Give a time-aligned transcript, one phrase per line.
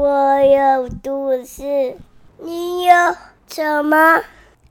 [0.00, 1.94] 我有故事，
[2.42, 2.94] 你有
[3.46, 4.18] 什么？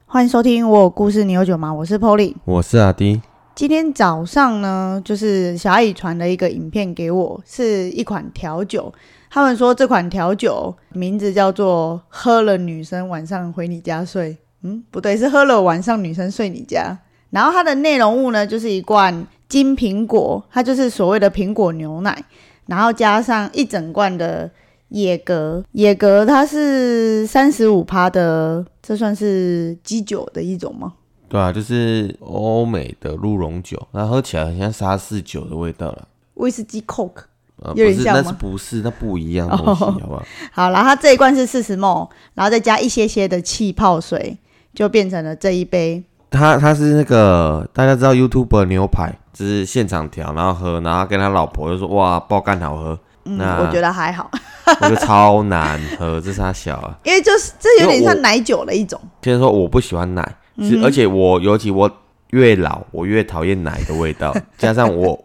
[0.08, 1.72] 欢迎收听我有故事，你有酒吗？
[1.72, 2.34] 我是 Polly。
[2.46, 3.22] 我是阿迪，
[3.54, 8.92] 今天早上呢，就是小阿姨传了一个影片给我，是一款调酒。
[9.30, 14.36] 他们说这款调酒名字叫做“喝了女生晚上回你家睡”。
[14.64, 16.98] 嗯，不对，是喝了晚上女生睡你家。
[17.30, 22.18] 然后它的内容物呢，就是一罐金苹果，它就是所谓的苹果牛奶，
[22.66, 24.50] 然后加上一整罐的
[24.90, 25.64] 野格。
[25.72, 30.94] 野格它是三十五趴的，这算是基酒的一种吗？
[31.28, 36.08] 对啊，就是欧美的鹿茸酒，那喝起来很像沙士酒的味道了。
[36.36, 37.24] 威士忌 Coke。
[37.62, 38.82] 呃，不是，那有点像吗是不是？
[38.82, 40.24] 那不一样的东西，哦好不好？
[40.54, 44.38] 好，然后它这一罐是四十 ml，然后再加一些些的气泡水，
[44.74, 46.02] 就变成了这一杯。
[46.32, 54.30] 他他是那个大家知道 YouTube 牛排，就是现场调，然后喝，然后跟他老婆就说哇爆干好喝，嗯，那我觉得还好，
[54.82, 56.98] 我觉得超难喝，这是他小啊。
[57.04, 59.00] 因为就是这有点像奶酒的一种。
[59.22, 60.22] 先说我不喜欢奶，
[60.60, 61.90] 是、嗯而且我尤其我
[62.32, 65.20] 越老，我越讨厌奶的味道， 加上我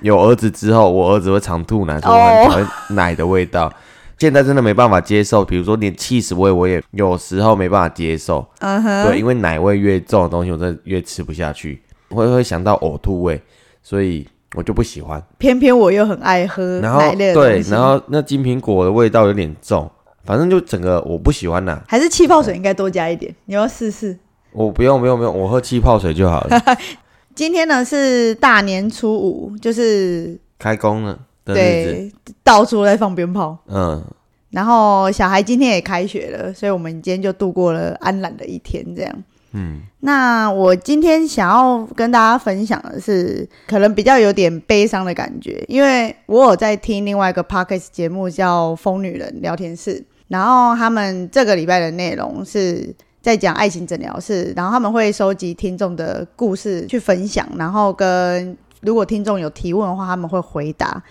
[0.00, 3.72] 有儿子之后，我儿子会常吐奶，所以我很讨厌奶的味道。
[4.18, 8.46] 现在真的没办法接受，比如说连气死味，我也有时候没办法接受。
[8.60, 13.38] 嗯哼，对，因为奶味越重的东西，我真的越吃不下去，会会想到呕吐味，
[13.82, 15.22] 所以我就不喜欢。
[15.38, 19.88] 偏偏我又很爱喝然后奶类的对东，西然后那金苹果的味道有点重，
[20.24, 24.18] 反正就整个我不喜欢呐、还是气泡水应该多加一点，你要试试。
[24.52, 26.60] 我不用不用不用，我喝气泡水就好了。
[27.34, 32.12] 今天呢是大年初五，就是开工了的日子，对
[32.42, 34.02] 到处在放鞭炮，嗯，
[34.48, 39.14] 然后小孩今天也开学了，所以我们今天就度过了安然的一天，这样。
[39.58, 61.02] 嗯，那我今天想要跟大家分享的是，可能比较有点悲伤的感觉，因为我有在听另外一个 podcast 节目叫《疯女人聊天室》，然后他们这个礼拜的内容是在讲爱情诊疗室，然后他们会收集听众的故事去分享，然后跟如果听众有提问的话，他们会回答。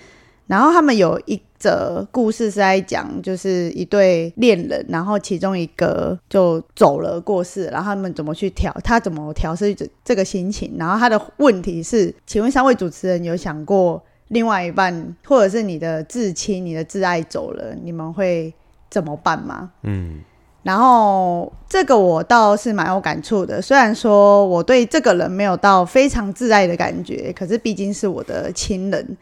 [0.47, 10.75] 然后他们有一则故事是在讲，就是一对恋人，然后其中一个就走了过世，然后他们怎么去调，他怎么调试这这个心情。
[10.77, 18.53] 然后他的问题是，请问三位主持人有想过，另外一半或者是你的至亲、你的挚爱走了，你们会
[18.91, 19.71] 怎么办吗？
[19.81, 20.19] 嗯，
[20.61, 29.17] 然后这个我倒是蛮有感触的，虽然说我对这个人没有到非常挚爱的感觉，可是毕竟是我的亲人，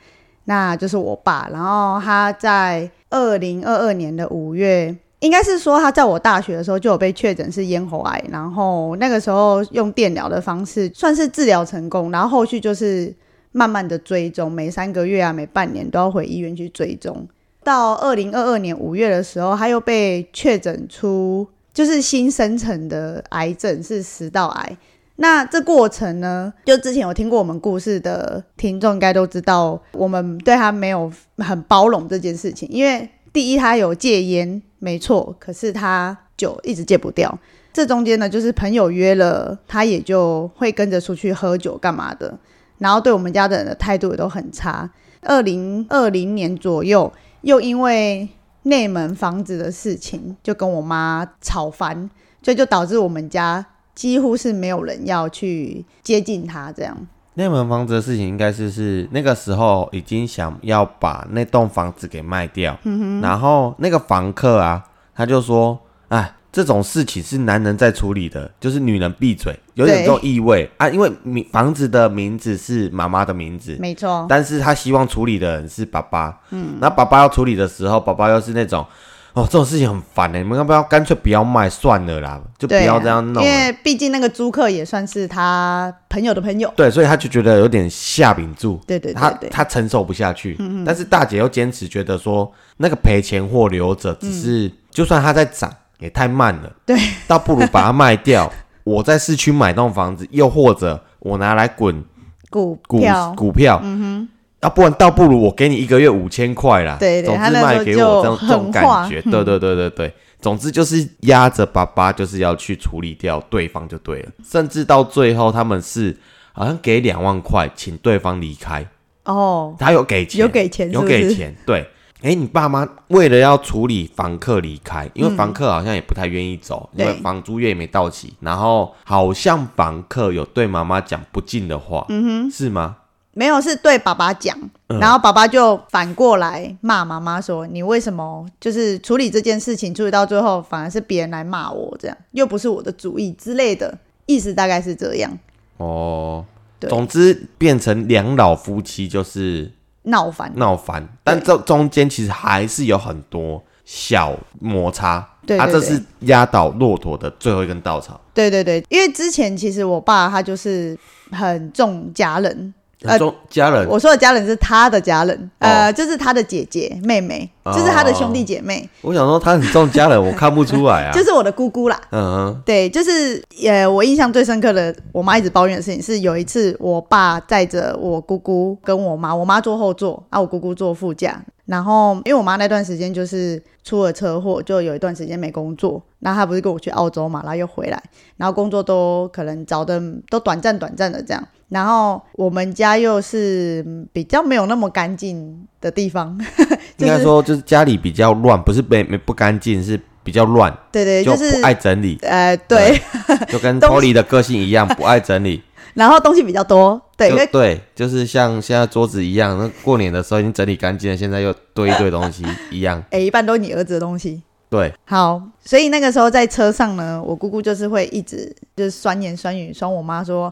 [0.46, 1.50] 那就是我爸。
[1.52, 13.14] 然后他在二零二二年的五月，应该是说他在我大学的时候就有被确诊是咽喉癌，然后那个时候用电疗的方式算是治疗成功，然后后续就是
[13.52, 17.28] 慢慢的追踪，每三个月啊，每半年都要回医院去追踪。
[17.64, 24.78] 到二零二二年五月的时候，他又被确诊出就是新生成的癌症是食道癌。
[25.18, 37.38] 那这过程呢，就之前有听过我们故事的听众应该都知道，我们对他没有很包容这件事情，因为第一他有戒烟，没错，可是他酒一直戒不掉。
[37.72, 42.38] 这中间呢，就是朋友约了，他也就会跟着出去喝酒干嘛的，
[42.80, 44.90] 然后对我们家的人的态度也都很差。
[45.22, 48.28] 二零二零年左右，又因为
[48.64, 52.10] 内门房子的事情，就跟我妈吵翻，
[52.42, 53.66] 所以就导致我们家
[53.96, 56.96] 几乎是没有人要去接近他这样。
[57.36, 62.78] 那门房子的事情应该是是那个时候已经想要把那栋房子给卖掉，
[63.22, 64.84] 然后那个房客啊，
[65.16, 66.36] 他就说，哎。
[66.54, 70.88] 这种事情是男人在处理的，就是女人闭嘴，有点这种意味啊。
[70.88, 78.86] 因为名房子的名字是妈妈的名字，没错，但是他希望处理的人是爸爸，嗯，那爸爸要处理的时候，爸爸又是那种，
[79.34, 83.50] 哦，这种事情很烦的，你们要不要干脆不要卖算了啦，就不要这样弄了。
[83.50, 86.72] 因为毕竟那个租客也算是他朋友的朋友。
[86.76, 90.56] 对，所以他就觉得有点下饼住，对对他对对，他承受不下去。
[90.86, 96.96] 但是大姐又坚持觉得说，那个赔钱货留着，只是、就算它在涨，也太慢了，对，
[97.28, 98.52] 倒不如把它卖掉。
[98.84, 102.04] 我在市区买栋房子，又或者我拿来滚
[102.50, 104.30] 股股票，股票，嗯哼，
[104.64, 109.32] 要不然倒不如我给你一个月五千块啦，对对总之卖给我这种这种感觉，嗯。
[109.32, 116.18] 对对对对对，总之就是压着爸爸，就是要去处理掉对方就对了，甚至到最后他们是
[116.52, 118.86] 好像给两万块，请对方离开，
[119.26, 121.86] 哦，他有给钱，有给钱是有给钱，对。
[122.22, 132.96] 哎，你爸妈为了要处理房客离开，因为房客好像也不太愿意走，因为房租月也没到期，然后好像房客有对妈妈讲不敬的话，嗯哼，是吗？
[133.34, 134.58] 没有是对爸爸讲，
[134.90, 135.00] 嗯。
[135.00, 145.38] 然后爸爸就反过来骂妈妈说：“你为什么就是处理这件事情，处理到最后反而是别人来骂我，这样又不是我的主意之类的，意思大概是这样，
[145.78, 146.46] 哦，
[146.80, 146.90] 对。
[146.90, 149.72] 总之变成两老夫妻就是
[150.04, 150.52] 闹翻。
[150.56, 158.20] 闹翻，但这中间其实还是有很多小摩擦，啊，对对对这是压倒骆驼的最后一根稻草。
[158.34, 160.98] 对对对，因为之前其实我爸他就是
[161.32, 171.12] 很重家人，呃中家人我说的家人是他的家人，哦呃，就是他的姐姐妹妹，哦就是他的兄弟姐妹，我想说他很重家人， 我看不出来啊。
[171.14, 172.00] 就是我的姑姑啦。
[172.12, 181.42] 嗯对，就是呃，我印象最深刻的，我妈一直抱怨的事情是，有一次我爸载着我姑姑跟我妈，我妈坐后座，啊，我姑姑坐副驾。
[181.66, 188.04] 然后因为我妈那段时间就是出了车祸，就有一段时间没工作，然后她不是跟我去澳洲嘛，然后又回来，
[188.36, 191.42] 然后工作都可能找的都短暂短暂的这样。
[191.74, 196.38] 然后我们家又是嗯比较没有那么干净的地方，
[196.96, 203.02] 就应该说就是家里比较乱，不是没没不干净，是比较乱，对对，就就是不爱整理，呃对，
[203.50, 205.64] 就跟东 Polly 的个性一样，不爱整理。
[205.96, 213.04] 然后东西比较多，对，因为就对，就是像现在桌子一样，那过年的时候已经整理干净了，现在又堆一堆东西一样。
[213.12, 214.42] 诶，一般都是你儿子的东西。
[214.72, 220.52] 对，好，所以那个时候在车上呢，我姑姑就是会一直就是酸言酸语，酸我妈说：“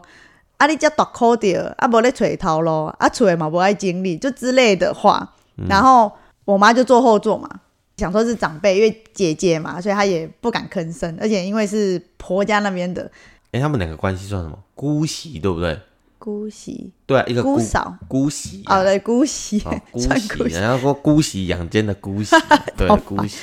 [0.62, 5.28] 啊，你这大口点，啊，无咧垂头咯，啊，厝的嘛无爱经历，就之类的话。
[5.68, 6.10] 然后
[6.44, 7.48] 我妈就坐后座嘛，
[7.96, 13.10] 想说是长辈，因为姐姐嘛，所以她也不敢吭声，而且因为是婆家那边的
[13.50, 14.56] 哎、他们两个关系算什么？
[14.76, 15.76] 姑媳对不对？
[16.18, 20.54] 姑媳、对啊，一个姑姑嫂，姑媳啊哦，对，姑媳，哦 姑媳，姑媳。
[20.54, 22.36] 人家说姑媳养奸的姑媳，
[22.76, 23.38] 对， 姑媳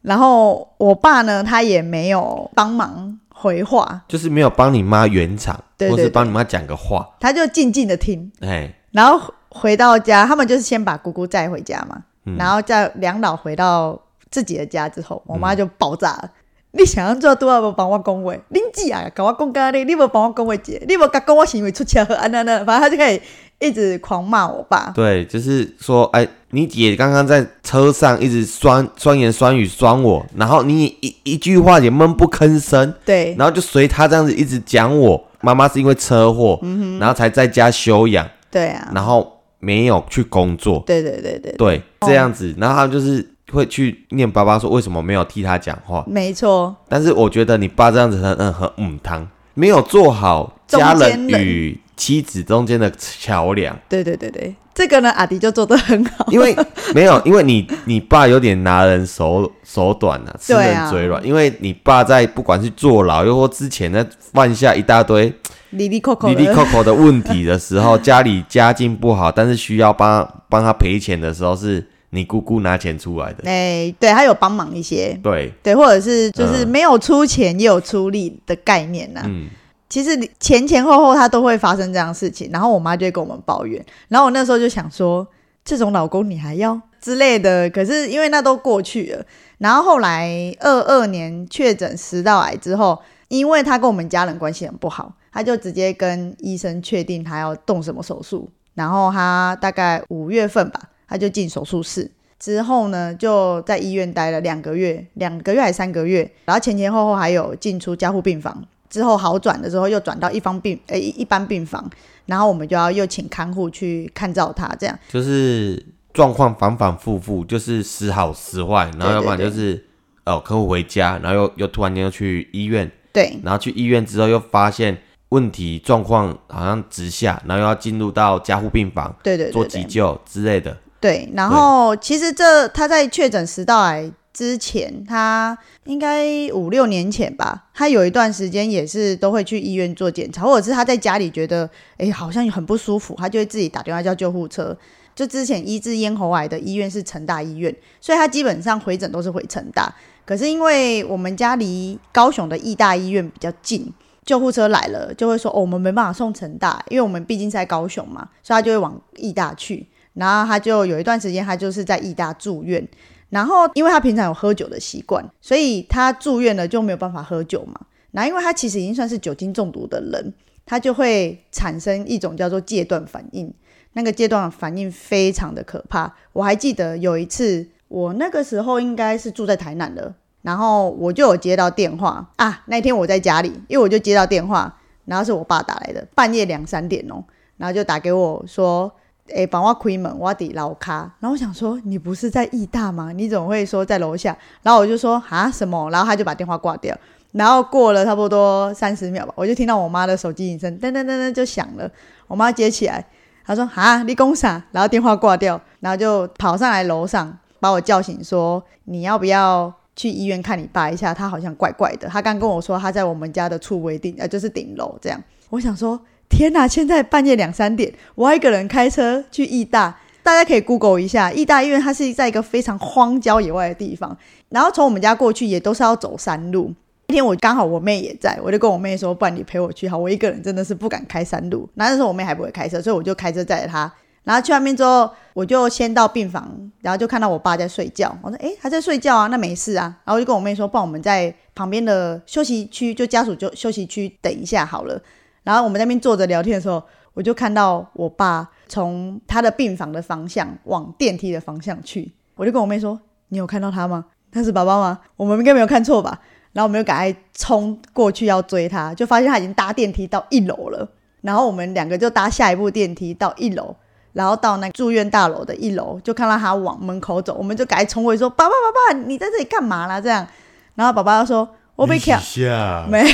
[0.00, 5.96] 然后我爸呢，他也没有帮忙回话，就是没有帮你妈圆场，对对对。
[5.96, 8.32] 或是帮你妈讲个话，他就静静的听。
[8.40, 12.34] 哎，然后回到家，他们就是先把姑姑载回家嘛，嗯。
[12.38, 14.00] 然后在两老回到
[14.30, 16.30] 自己的家之后，我妈就爆炸了。
[16.76, 18.32] 你想要做多少无帮我讲话？
[18.50, 20.56] 恁姐啊，甲我讲干你，你无帮我讲话。
[20.56, 23.20] 姐，你无甲讲我是因为出车祸啊那那，反正他就可以
[23.58, 24.92] 一直狂骂我爸。
[24.94, 36.60] 对，就是说，哎，你姐刚刚在车上一直酸酸言酸语酸我，然后你一一句话也闷不吭声，对然后就随他这样子一直讲我妈妈是因为车祸，
[37.00, 53.78] 然后才在家休养，对啊，然后没有去工作，对对对对，对，这样子，然后他就是会去念爸爸说为什么没有替他讲话，没错，但是我觉得你爸这样子很很很母汤，没有做好家人与妻子中间的桥梁。
[53.88, 56.26] 对对对对，这个呢，阿迪就做得很好。
[56.30, 56.54] 因为
[56.94, 61.24] 没有，因为你你爸有点拿人手手短啊，吃人嘴软。
[61.24, 65.32] 因为你爸在不管是坐牢，又或之前呢犯下一大堆
[65.70, 71.86] 里里扣扣里里，扣扣的问题的时候， 家里家境不好，但是需要帮帮他赔钱的时候，是
[72.16, 73.44] 你姑姑拿钱出来的。
[73.44, 76.68] 哎，对他有帮忙一些，对，对，或者是就是嗯。
[76.68, 79.48] 没有出钱也有出力的概念呐、嗯，
[79.88, 85.26] 其实你前前后后他都会发生这样的事情，然后我妈就会跟我们抱怨，然后我那时候就想说，
[85.64, 89.24] 这种老公你还要之类的，可是因为那都过去了，
[89.58, 90.28] 然后后来
[90.60, 102.10] 二二年确诊食道癌之后，因为他跟我们家人关系很不好，他就直接跟医生确定他要动什么手术，然后他大概五月份吧，他就进手术室。
[102.38, 108.64] 之后呢，就在医院待了两个月，两个月还是三个月，然后前前后后还有进出加护病房。
[108.88, 111.90] 之后好转的时候，又转到一方病诶一一般病房，
[112.26, 115.84] 然后我们就要又请看护去看照他，这样就是
[116.14, 119.84] 状况反反复复，就是时好时坏，然后要不然就是
[120.24, 124.96] 哦客户回家，然后又又突然间又去医院，对然后去医院之后又发现
[125.30, 130.76] 问题状况好像直下，然后又要进入到加护病房对对做急救之类的。
[131.06, 131.30] 对。
[131.34, 144.76] 然后其实这他在确诊食道癌之前，他应该五六年前吧，他有一段时间也是都会去医院做检查，或者是他在家里觉得哎好像很不舒服，他就会自己打电话叫救护车。
[145.14, 149.90] 就之前医治咽喉癌的医院是成大医院，所以他基本上回诊都是回成大。
[150.26, 153.90] 可是因为我们家离高雄的义大医院比较近，
[154.26, 159.86] 救护车来了就会说哦，我们没办法送成大，因为我们毕竟是在高雄嘛，所以他就会往义大去。
[160.16, 162.86] 然后他就有一段时间，他就是在义大住院。
[163.28, 167.74] 然后因为他平常有喝酒的习惯，所以他住院了就没有办法喝酒嘛。
[168.12, 170.32] 然后因为他其实已经算是酒精中毒的人，
[170.64, 173.52] 他就会产生一种叫做戒断反应。
[173.94, 176.14] 那个戒断反应非常的可怕。
[176.32, 182.62] 我还记得有一次，我那个时候应该是住在台南的，然后我就有接到电话啊。
[182.66, 187.24] 那天我在家里，因为我就接到电话，然后是我爸打来的，半夜两三点哦。
[187.56, 188.90] 然后就打给我说。
[189.28, 191.10] 诶，帮我开门，我伫楼卡。
[191.20, 193.12] 然后我想说，你不是在义大吗？
[193.12, 194.36] 你怎么会说在楼下？
[194.62, 195.90] 然后我就说啊什么？
[195.90, 196.96] 然后他就把电话挂掉。
[197.32, 201.90] 然后过了差不多三十秒吧，我就听到我妈的手机铃声噔噔噔噔就响了。
[202.28, 203.04] 我妈接起来，
[203.44, 204.62] 她说啊，你讲啥？
[204.72, 211.12] 然后电话挂掉，然后就跑上来楼上把我叫醒，说你要不要去医院看你爸一下？
[211.12, 212.08] 他好像怪怪的。
[212.08, 215.22] 他刚跟我说他在我们家的处位顶，呃，就是顶楼这样。
[215.50, 216.00] 我想说。
[216.28, 216.68] 天呐！
[216.68, 224.16] 现在半夜两三点，我一个人开车去义大，大家可以 Google 一下义大医院，它是在一个非常荒郊野外的地方。
[224.48, 226.72] 然后从我们家过去也都是要走山路。
[227.08, 231.68] 那天我刚好我妹也在，我就跟我妹说：“不然你陪我去好。”我一个人真的是不敢开山路。
[231.74, 233.92] 那时候我妹还不会开车，所以我就开车载着她。
[234.24, 238.12] 然后去外面之后，我就先到病房，然后就看到我爸在睡觉。
[238.22, 245.00] 我说：“诶，他在睡觉啊，那没事啊。”然后我就跟我妹说：“不然我们在旁边的休息区，就家属就休息区等一下好了。”
[245.46, 246.82] 然后我们那边坐着聊天的时候，
[247.14, 253.00] 我就看到我爸从他的病房的方向往电梯的方向去，我就跟我妹说
[253.30, 254.06] ：“你有看到他吗？
[254.32, 254.98] 他是爸爸吗？
[255.16, 256.20] 我们应该没有看错吧？”
[256.52, 260.88] 然后我们就赶快冲过去要追他，就发现他已经搭电梯到一楼了。
[261.20, 263.76] 然后我们两个就搭下一部电梯到一楼，
[264.14, 270.26] 然后到那住院大楼的一楼，就看到他往门口走，我们就赶快冲过去说：“爸爸，爸爸，你在这里干嘛啦？”这样，
[270.74, 271.48] 然后爸爸就说。
[271.76, 272.20] 我被卡，
[272.88, 273.06] 没有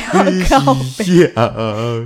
[0.48, 1.32] 靠背，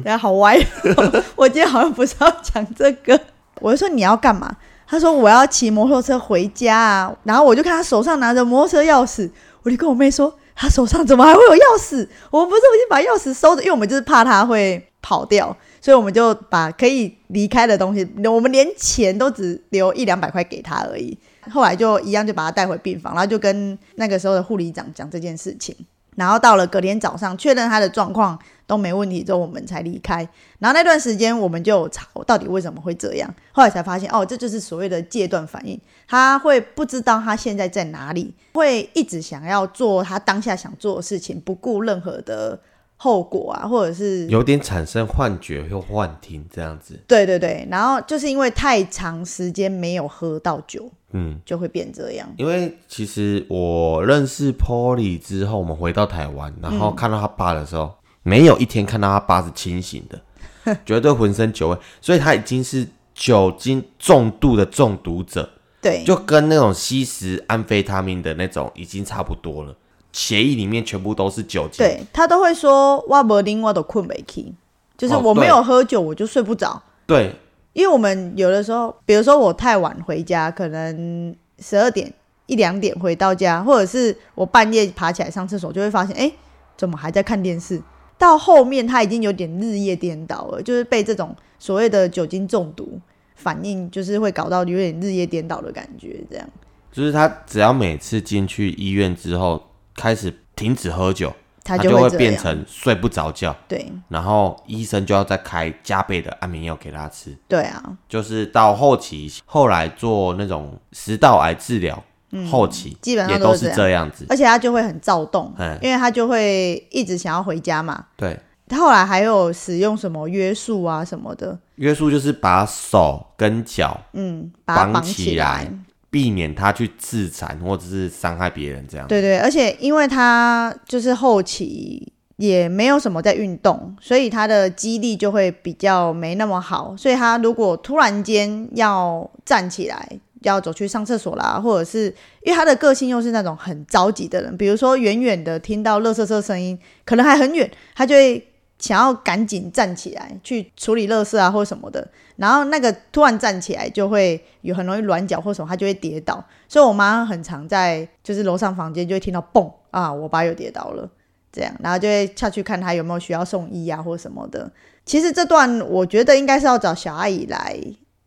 [0.05, 0.59] 哎，好歪。
[1.37, 3.21] 我今天好像不是要讲这个，
[3.61, 4.57] 我就说你要干嘛？
[4.89, 7.15] 他说我要骑摩托车回家啊。
[7.25, 9.31] 然后我就看他手上拿着摩托车钥匙，
[9.63, 12.09] 我就跟我妹说，他手上怎么还会有钥匙？
[12.31, 21.19] 我们不是已经把钥匙收着，因为我们就是怕他会跑掉，所以我们就把可以离开的东西，我们连钱都只留一两百块给他而已。
[21.51, 25.77] 后来就一样，就把他带回病房，然后就跟那个时候的护理长讲这件事情。
[26.17, 30.29] 然后到了隔天早上，确认他的状况都没问题之后，我们才离开。
[30.59, 33.33] 然后那段时间，我们就查到底为什么会这样。
[33.53, 35.81] 后来才发现，哦，这就是所谓的戒断反应。
[36.09, 42.59] 他会不知道他现在在哪里，会一直想要做他当下想做的事情，不顾任何的
[42.97, 46.99] 后果啊，或者是有点产生幻觉或幻听这样子。
[47.07, 50.91] 对对对，然后就是因为太长时间没有喝到酒。
[51.19, 52.29] 嗯，就会变这样。
[52.37, 65.49] 因为其实我认识 Polly 之后，我们回到台湾，然后看到他爸的时候，没有一天看到他爸是清醒的， 绝对浑身酒味，所以他已经是酒精重度的中毒者。
[65.81, 69.75] 对，就跟那种吸食安非他命的那种已经差不多了，
[70.13, 71.79] 协议里面全部都是酒精。
[71.79, 74.53] 对他都会说，我不啉我都困不起，
[74.99, 76.83] 就是我没有喝酒我就睡不着。
[77.07, 77.35] 对。
[77.77, 82.11] 因为我们有的时候，比如说我太晚回家，可能十二点
[82.47, 86.33] 一两点回到家，或者是我半夜爬起来上厕所，就会发现，哎，
[86.75, 87.83] 怎么还在看电视？
[88.17, 92.99] 到后面他已经有点日夜颠倒了，就是被这种所谓的酒精中毒
[93.35, 96.49] 反应，就是会搞到有点日夜颠倒的感觉，这样。
[96.91, 99.63] 就是他只要每次进去医院之后，
[99.95, 101.31] 开始停止喝酒。
[101.67, 112.01] 他就会变成睡不着觉，对，然后医生就要再开加倍的安眠药给他吃，对啊，就是到后期，后来做那种食道癌治疗，
[112.49, 114.09] 后期基本上都是这样。
[114.11, 118.39] 子，而且他就会很躁动，因为他就会一直想要回家嘛，对，
[118.71, 125.69] 后来还有使用什么约束啊什么的，约束就是把手跟脚嗯绑起来。
[126.17, 129.07] 避免他去自残或者是伤害别人这样。
[129.07, 136.97] 对对，而且因为他就是后期也没有什么在运动，所以他的肌力就会比较没那么好。
[136.97, 140.09] 所以他如果突然间要站起来，
[140.41, 142.07] 要走去上厕所啦，或者是
[142.45, 148.43] 因为他的个性又是那种很着急的人，比如说远远的听到垃圾车声音，可能还很远，他就会。
[148.79, 152.07] 想要赶紧站起来去处理垃圾啊，或什么的，
[152.37, 156.45] 然后那个突然站起来就会有很容易软脚或什么，他就会跌倒。
[156.69, 161.09] 所以我妈很常在就是楼上房间就会听到嘣啊，我爸又跌倒了，
[161.51, 164.71] 这样，然后就会下去看他有没有需要送医啊或什么的。
[165.05, 167.79] 其实这段我觉得应该是要找小阿姨来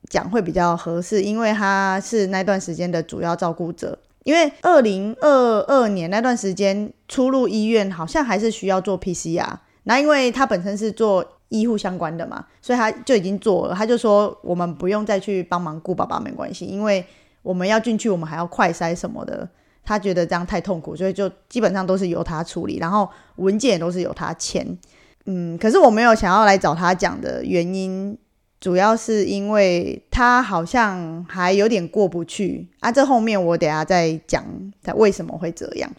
[0.09, 3.99] 讲会比较合适，因为她是那段时间的主要照顾者。
[4.23, 9.47] 因为二零二二年那段时间出入医院好像还是需要做 PCR。
[9.89, 13.73] 那因为他本身是做医护相关的嘛，所以他就已经做了。
[13.73, 17.03] 他就说我们不用再去帮忙顾爸爸没关系，因为
[17.41, 19.49] 我们要进去，我们还要快筛什么的。
[19.83, 24.77] 他觉得这样太痛苦，所以就基本上都是由他处理，然后文件也都是由他签。
[25.25, 28.15] 嗯，可是我没有想要来找他讲的原因，
[28.61, 32.91] 主要是因为他好像还有点过不去啊。
[32.91, 34.45] 这后面我等下再讲
[34.83, 35.89] 他为什么会这样。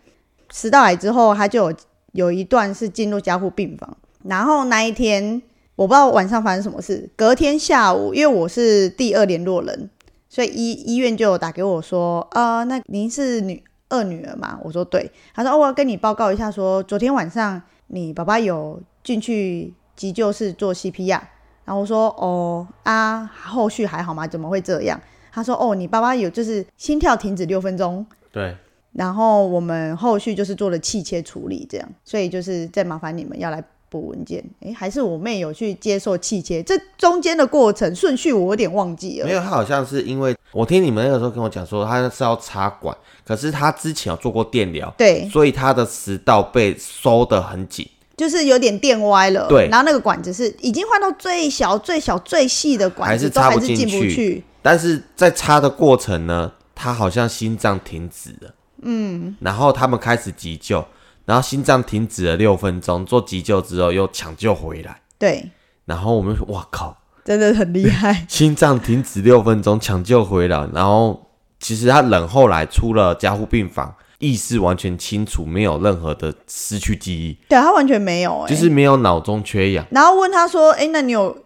[0.53, 1.77] 食道癌之后，他就有。
[2.13, 5.41] 有一段是进入加护病房，然后那一天
[5.77, 7.09] 我不知道晚上发生什么事。
[7.17, 9.89] 隔天下午，因为我是第二联络人，
[10.29, 14.59] 所以医医院就打给我说，啊，那您是女二女儿吗？
[14.63, 15.11] 我说对。
[15.35, 21.21] 他说，哦，我要跟你报告一下，说昨天晚上你爸爸有进去急救室做 CPR。
[21.65, 24.27] 然后我说，哦啊，后续还好吗？
[24.27, 25.01] 怎么会这样？
[25.33, 28.05] 他说，哦，你爸爸有就是心跳停止六分钟。
[28.33, 28.57] 对。
[28.93, 34.45] 然后我们后续就是做了气切处理，这样，所以就是再麻烦你们要来补文件。
[34.61, 39.27] 哎，还是我妹有去接受气切，这中间的过程顺序我有点忘记了。
[39.27, 49.47] 没有，她好像是因为我听你们那个时候跟我讲说，她是要插管，可是她之前有做过电疗，对，所以她的食道被收得很紧，就是有点电歪了。
[49.49, 54.43] 对，然后那个管子是已经换到最小、最小、最细的管子，还是插不进去。
[54.63, 58.55] 但是在插的过程呢，他好像心脏停止了。
[58.83, 60.85] 嗯，然后他们开始急救，
[61.25, 65.01] 然后心脏停止了六分钟，做急救之后又抢救回来。
[65.19, 65.51] 对，
[65.85, 77.37] 然后我们哇靠，真的很厉害， 心脏停止六分钟抢救回来，然后其实他冷后来出了加护病房，意识完全清楚，没有任何的失去记忆。
[77.49, 79.85] 对他完全没有，就是没有脑中缺氧。
[79.91, 81.37] 然后问他说：“哎，那你有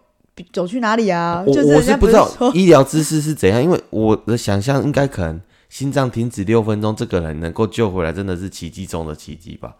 [0.53, 5.41] 走去哪里啊？”我我是不知道医疗知识是怎样，因为我的想象应该可能。
[5.69, 9.75] 心脏停止六分钟，这个人能够救回来，真的是奇迹中的奇迹吧？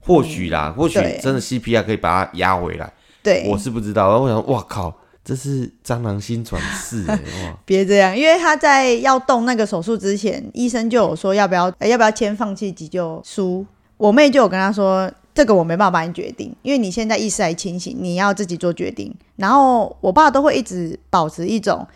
[0.00, 2.92] 或许啦，或许真的 CPR 可以把他压回来。
[3.22, 4.08] 对，我是不知道。
[4.08, 7.58] 然后我想，哇靠，这是蟑螂心转世 哇！
[7.64, 13.66] 别这样，因为他在要动那个手术之前，医生就有说要不要，要不要签放弃急救书。
[13.96, 19.14] 我妹就有跟他说，这个我没办法帮你决定，因为你现在意识还清醒，你要自己做决定。
[19.36, 21.86] 然后我爸都会一直保持一种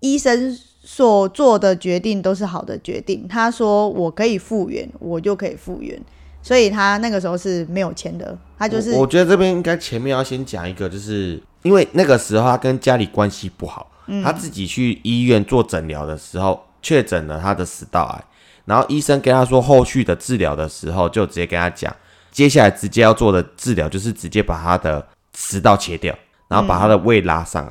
[0.00, 0.58] 医生。
[0.94, 3.26] 所做的决定都是好的决定。
[3.26, 5.98] 他说：“我可以复原，我就可以复原。”
[6.42, 8.36] 所以他那个时候是没有钱的。
[8.58, 13.90] 他就是，我觉得这边应该前面要先讲一个，就是因为那个时候他跟家里关系不好，
[14.22, 18.24] 他自己去医院做诊疗的时候确诊了他的食道癌，
[18.66, 21.96] 然后医生跟他说后续的治疗的时候，就直接跟他讲，
[22.30, 26.14] 接下来直接要做的治疗就是直接把他的食道切掉，
[26.48, 27.64] 然后把他的胃拉上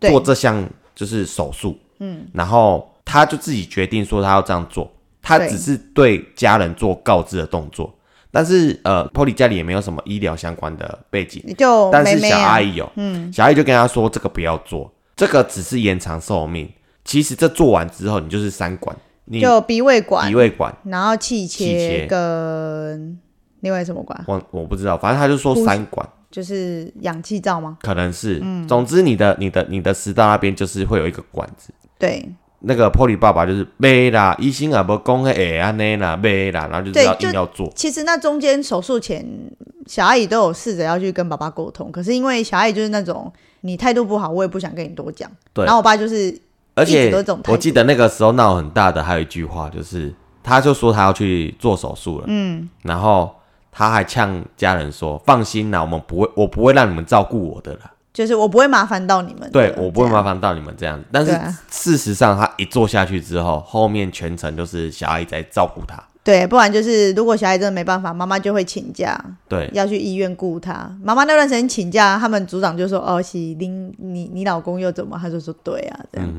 [0.00, 1.78] 来，做这项就是手术。
[2.04, 4.90] 嗯，然后他就自己决定说他要这样做，
[5.22, 7.94] 他只是对家人做告知的动作，
[8.32, 16.68] 但是呃，Polly 家里也没有什么医疗相关的背景，就但是小阿姨有，嗯，小阿姨就跟他说这个不要做，这个只是延长寿命，
[17.04, 23.16] 其实这做完之后你就是三管，你就鼻胃管、鼻胃管，然后气切跟
[23.60, 26.04] 另外什么管，我我不知道，反正他就说三管。
[26.32, 27.76] 就是氧气罩吗？
[27.82, 31.70] 可能是，嗯，总之你的、你的、你的食道那边就是会有一个管子。
[32.02, 37.70] 对，那个 Polly 爸爸就是背啦，医生啊不讲哎安内啦背啦，然后就是要硬要做。
[37.76, 39.24] 其实那中间手术前，
[39.86, 45.30] 小阿姨都有试着要去跟爸爸沟通，可是因为小阿姨就是那种你态度不好，我也不想跟你多讲。
[45.54, 46.36] 对，然后我爸就是，
[46.74, 47.14] 而且
[47.46, 50.12] 我记得那个时候闹很大的还有一句话，就是
[50.42, 53.32] 他就说他要去做手术了，嗯，然后。
[53.74, 57.90] 他还呛家人说：“放心啦，我们不会，我不会让你们照顾我的啦。
[58.12, 59.50] 就是我不会麻烦到你们。
[59.50, 61.02] 对我不会麻烦到你们这样。
[61.10, 61.32] 但是
[61.70, 66.02] 事实上，他一坐下去之后，后面全程都是小阿姨在照顾他。
[66.24, 70.88] 对，不然就是如果小孩真的没办法，妈妈就会请假，对，要去医院顾他。
[71.02, 76.30] 妈妈那段时间请假，他们组长就说：‘哦，喜林，你你老公又怎么？’他就说：‘对啊，这样。’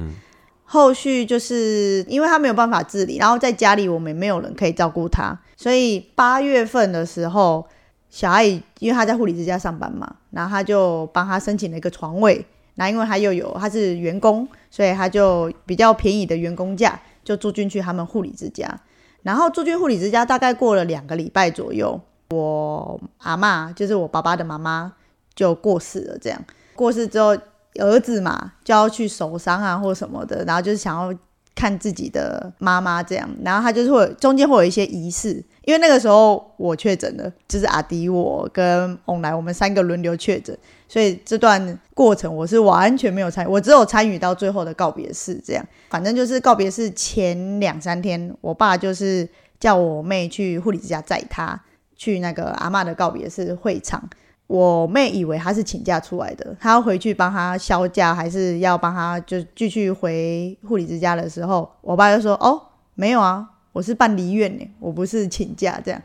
[0.64, 7.68] 后续就是因为他没有办法自理，然后在家里我们也没有人可以照顾他，所以八月份的时候，
[8.14, 12.46] 小阿姨因为他在护理之家上班嘛，然后他就帮他申请了一个床位，
[12.76, 18.80] 那因为他又有他是员工，所以他就比较便宜的员工价就住进去他们护理之家，
[19.24, 22.00] 然后住进护理之家大概过了两个礼拜左右，
[22.30, 24.94] 我阿妈就是我爸爸的妈妈
[25.34, 26.40] 就过世了，这样
[26.76, 27.36] 过世之后。
[27.80, 31.12] 儿子嘛，就要去守丧啊，或什么的，然后就是想要
[31.56, 49.28] 看自己的妈妈这样，然后他就是会中间会有一些仪式，因为那个时候我确诊了，就是阿迪我跟翁来我们三个轮流确诊，所以这段过程我是完全没有参与，我只有参与到最后的告别式这样，反正就是告别式前两三天，我爸就是
[49.60, 51.62] 叫我妹去护理之家载他
[51.96, 54.10] 去那个阿妈的告别式会场。
[54.54, 62.62] 我妹以为他是请假出来的，他要回去帮他销假，还是要帮他就继续回护理之家的时候，我爸就说：“哦，
[62.94, 66.00] 没有啊，我是办离院呢，我不是请假。”这样，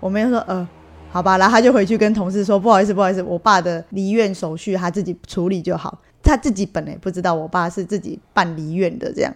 [0.00, 0.68] 我妹说：“呃，
[1.12, 9.32] 好吧。”然后他就回去跟同事说：“不好意思，不好意思，我爸的离院手续他自己处理就好。”他自己本来不知道我爸是自己办离院的，这样。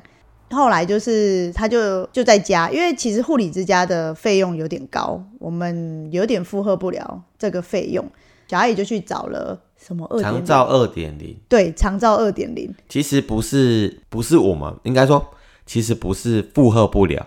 [0.50, 8.04] 后来就是他就就在家，因为其实护理之家的费用有点高，我们有点负荷不了这个费用。
[8.48, 15.24] 小阿姨就去找了什么二长照二点零对长照二点零，其实不是不是我们应该说，
[15.64, 17.26] 其实不是负荷不了，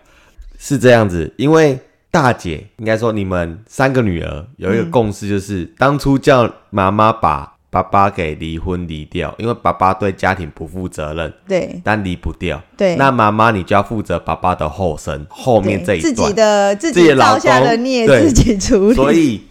[0.58, 1.80] 是这样子，因为
[2.12, 12.60] 大姐应该说你们三个女儿有一个共识，就是、当初叫妈妈把爸爸给离婚离掉，因为爸爸对家庭不负责任，对但离不掉。
[12.76, 16.36] 对，那妈妈你就要负责爸爸的后生，后面这一段自己段。
[16.36, 19.42] 的自自己造下的公孽自己处理，所以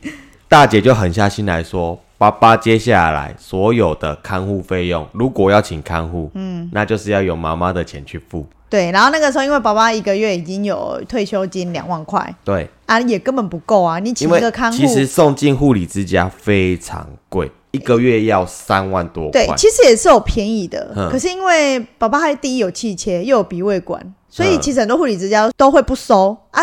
[0.48, 8.46] 大姐就狠下心来说，爸爸接下来所有的看护费用，如果要请看护，嗯，那就是要有妈妈的钱去付。
[8.70, 14.76] 对，然后那个时候因为爸爸一个月已经有退休金两万块对，啊，也根本不够啊，你请一个看护。
[14.78, 19.46] 其，实送进护理之家非常贵，一个月要三万多块。
[19.46, 19.54] 对，。
[19.56, 21.10] 其实也是有便宜的，嗯。
[21.10, 24.60] 可是因为爸爸还第一有气切，又有鼻胃管，所以嗯。
[24.60, 26.62] 其实很多护理之家都会不收啊，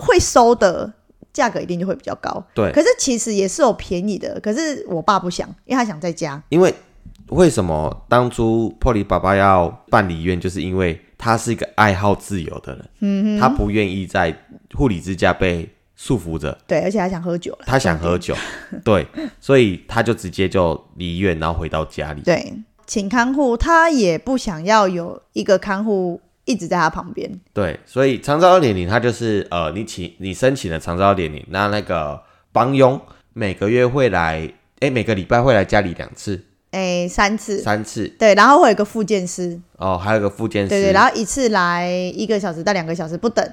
[0.00, 0.92] 会收的
[1.36, 2.42] 价格一定就会比较高。
[2.54, 6.42] 对可是其实也是有便宜的，可是我爸不想，因为他想在家。
[6.48, 6.74] 因为
[7.28, 14.34] 为什么当初破里爸爸要办理院，就是因为他是一个爱好自由的人，嗯他不愿意在
[14.74, 17.58] 护理之家被束缚着，对，而且他想喝酒了。
[17.66, 18.34] 他想喝酒，
[18.82, 19.06] 对，
[19.38, 22.22] 所以他就直接就离院，然后回到家里。
[22.22, 22.54] 对，
[22.86, 27.30] 请看护，他也不想要有一个看护一直在他旁边。
[27.52, 32.98] 对，所以长照二点零，它就是呃，你请你申请了长照二点零，那那个帮佣
[33.34, 38.08] 每个月会来，哎，每个礼拜会来家里两次、哎，三次，三次。
[38.18, 43.46] 对，然后会有一个复健师，哦，还有个复健师，对对，然后一次来一个小时到两个小时不等。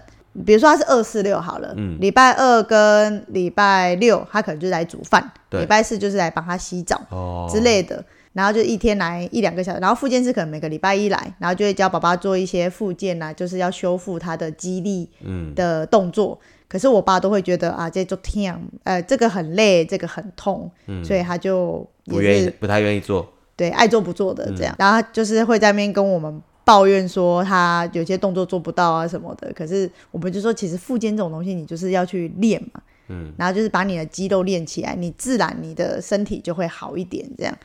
[0.47, 1.95] 比如说他是二四六好了，嗯。
[2.01, 5.61] 礼拜二跟礼拜六他可能就是来煮饭，对。
[5.61, 7.47] 礼拜四就是来帮他洗澡哦。
[7.51, 8.03] 之类的，
[8.33, 16.39] 然后就一天来一两个小时，然后复健师可能每个礼拜一来，然后就会教宝宝做一些复健啊，就是要修复他的肌力嗯，的动作。
[16.67, 20.69] 可是我爸都会觉得啊，这就痛，呃，这个很累，这个很痛，
[21.03, 24.75] 所以他就嗯不愿意不太愿意做，对爱做不做的这样。
[24.79, 29.53] 然后就是会在那边跟我们抱怨说他有些动作做不到啊什么的。
[29.53, 37.23] 可是我们就说，其实复健这种东西，你就是要去练嘛，嗯，然后就是把你的肌肉练起来，你自然你的身体就会好一点。
[37.37, 37.55] 这样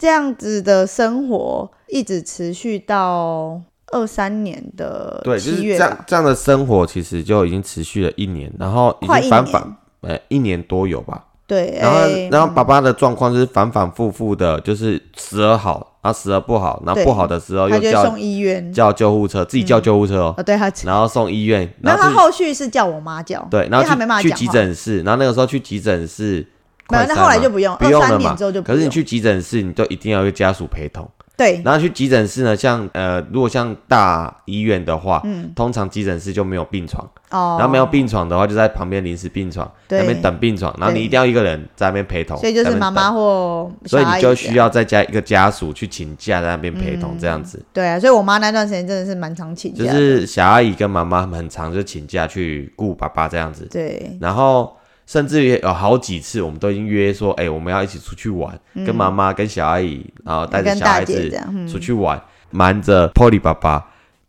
[0.00, 3.60] 这样子的生活一直持续到
[3.92, 10.62] 二三年的对，就是这样，这样的生活其实就已经持续了一年，然后已经反反呃一年。
[10.62, 18.72] 多有吧，对，然后哎然后爸爸的状况就是反反复复的，就是时而好，然后时而不好，然后不好的时候又叫送医院。
[18.72, 20.20] 叫救护车，自己叫救护车。
[20.20, 26.46] 哦，哦，对他，然后送医院，然后他然后续是叫我妈叫，对，然后他没办法去去急诊室，然后那个时候去急诊室，
[26.90, 28.34] 没有，那后来就不用，不用了嘛。
[28.34, 28.76] 之后就不用。
[28.76, 31.08] 可是你去急诊室，你都一定要有家属陪同。
[31.36, 31.62] 对。
[31.64, 35.22] 然后去急诊室呢，像呃，如果像大医院的话，
[35.56, 40.00] 通常急诊室就没有病床，然后没有病床的话，就在旁边临时病床对。
[40.00, 47.64] 那边等病床，然后你一定要一个人在那边陪同，所以就是妈妈，或所以你就需要再加一个家属去请假在那边陪同这样子。
[47.72, 54.14] 对啊，所以我妈那段时间真的是蛮常请假，就是小阿姨跟妈妈很常就请假去顾爸爸这样子，对。
[54.20, 54.76] 然后
[55.10, 61.28] 甚至于有好几次，我们都已经约说，哎、我们要一起出去玩，跟妈妈、跟小阿姨，然后带着小孩子
[61.68, 63.84] 出去玩，瞒着 Polly 爸爸。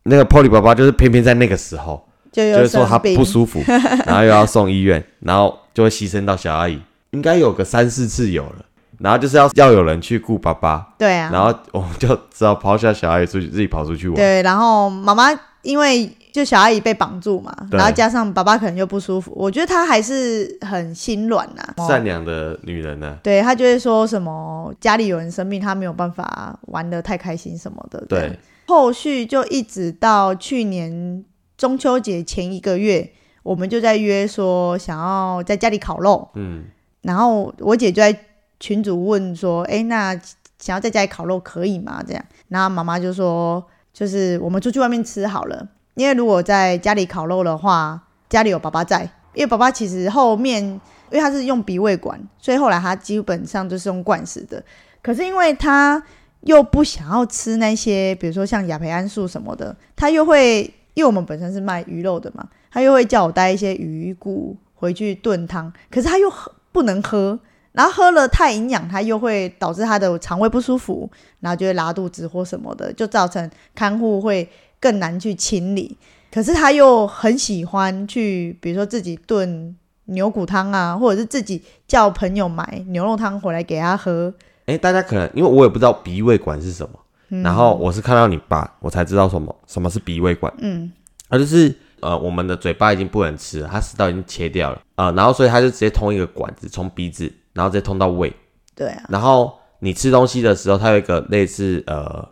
[0.05, 3.61] 那个 Polly 爸爸就是偏偏在那个时候，就有就是说他不舒服，
[4.07, 8.65] 然后又要送医院，然后就会牺牲到小阿姨，应该有个三四次有了。
[8.97, 14.15] 然后就是要要有人去顾爸爸，对啊，然后我们就只好抛下小阿姨出去，自己跑出去玩。
[14.15, 15.27] 对，然后妈妈
[15.61, 28.03] 因为就小阿姨被绑住嘛，然后加上爸爸可能又不舒服，我觉得她还是很心软呐、善良的女人呢、对她就会说什么家里有人生病，她没有办法玩的太开心什么的。
[28.07, 31.25] 对，后续就一直到去年
[31.57, 33.11] 中秋节前一个月，
[33.43, 36.63] 我们就在约说想要在家里烤肉，嗯，
[37.01, 38.17] 然后我姐就在
[38.59, 40.13] 群主问说：“哎，那
[40.59, 49.01] 想要在家里烤肉可以吗？”这样，然后妈妈就说：“就是我们出去外面吃好了，因为如果在家里烤肉的话，家里有爸爸在，
[49.34, 54.63] 因为爸爸其实后面因为他是用鼻胃管，所以后来他基本上就是用灌食的。
[55.01, 56.01] 可是因为他
[56.41, 60.62] 又不想要吃那些，比如说像亚培安素什么的，他又会，
[60.93, 67.38] 因为我们本身是卖鱼肉的嘛，他又会叫我带一些鱼骨回去炖汤，可是他又喝不能喝，
[67.73, 71.10] 然后喝了太营养，他又会导致他的肠胃不舒服，
[71.41, 74.49] 然后就会拉肚子或什么的，就造成看护会
[74.81, 75.95] 更难去清理。
[76.33, 79.73] 可是他又很喜欢去，比如说自己炖
[80.05, 84.33] 牛骨汤啊，或者是自己叫朋友买牛肉汤回来给他喝。
[84.65, 90.53] 哎、大家可能因为我也不知道鼻胃管是什么，然后我是看到你爸，我才知道什么什么是鼻胃管。
[90.59, 90.91] 嗯，
[91.29, 98.33] 它就是呃，我们的嘴巴已经不能吃了，它食道已经切掉了，呃，然后所以他就直接通一个管子，从鼻子，然后直接通到胃，
[98.73, 102.27] 对啊，然后你吃东西的时候，它有一个类似呃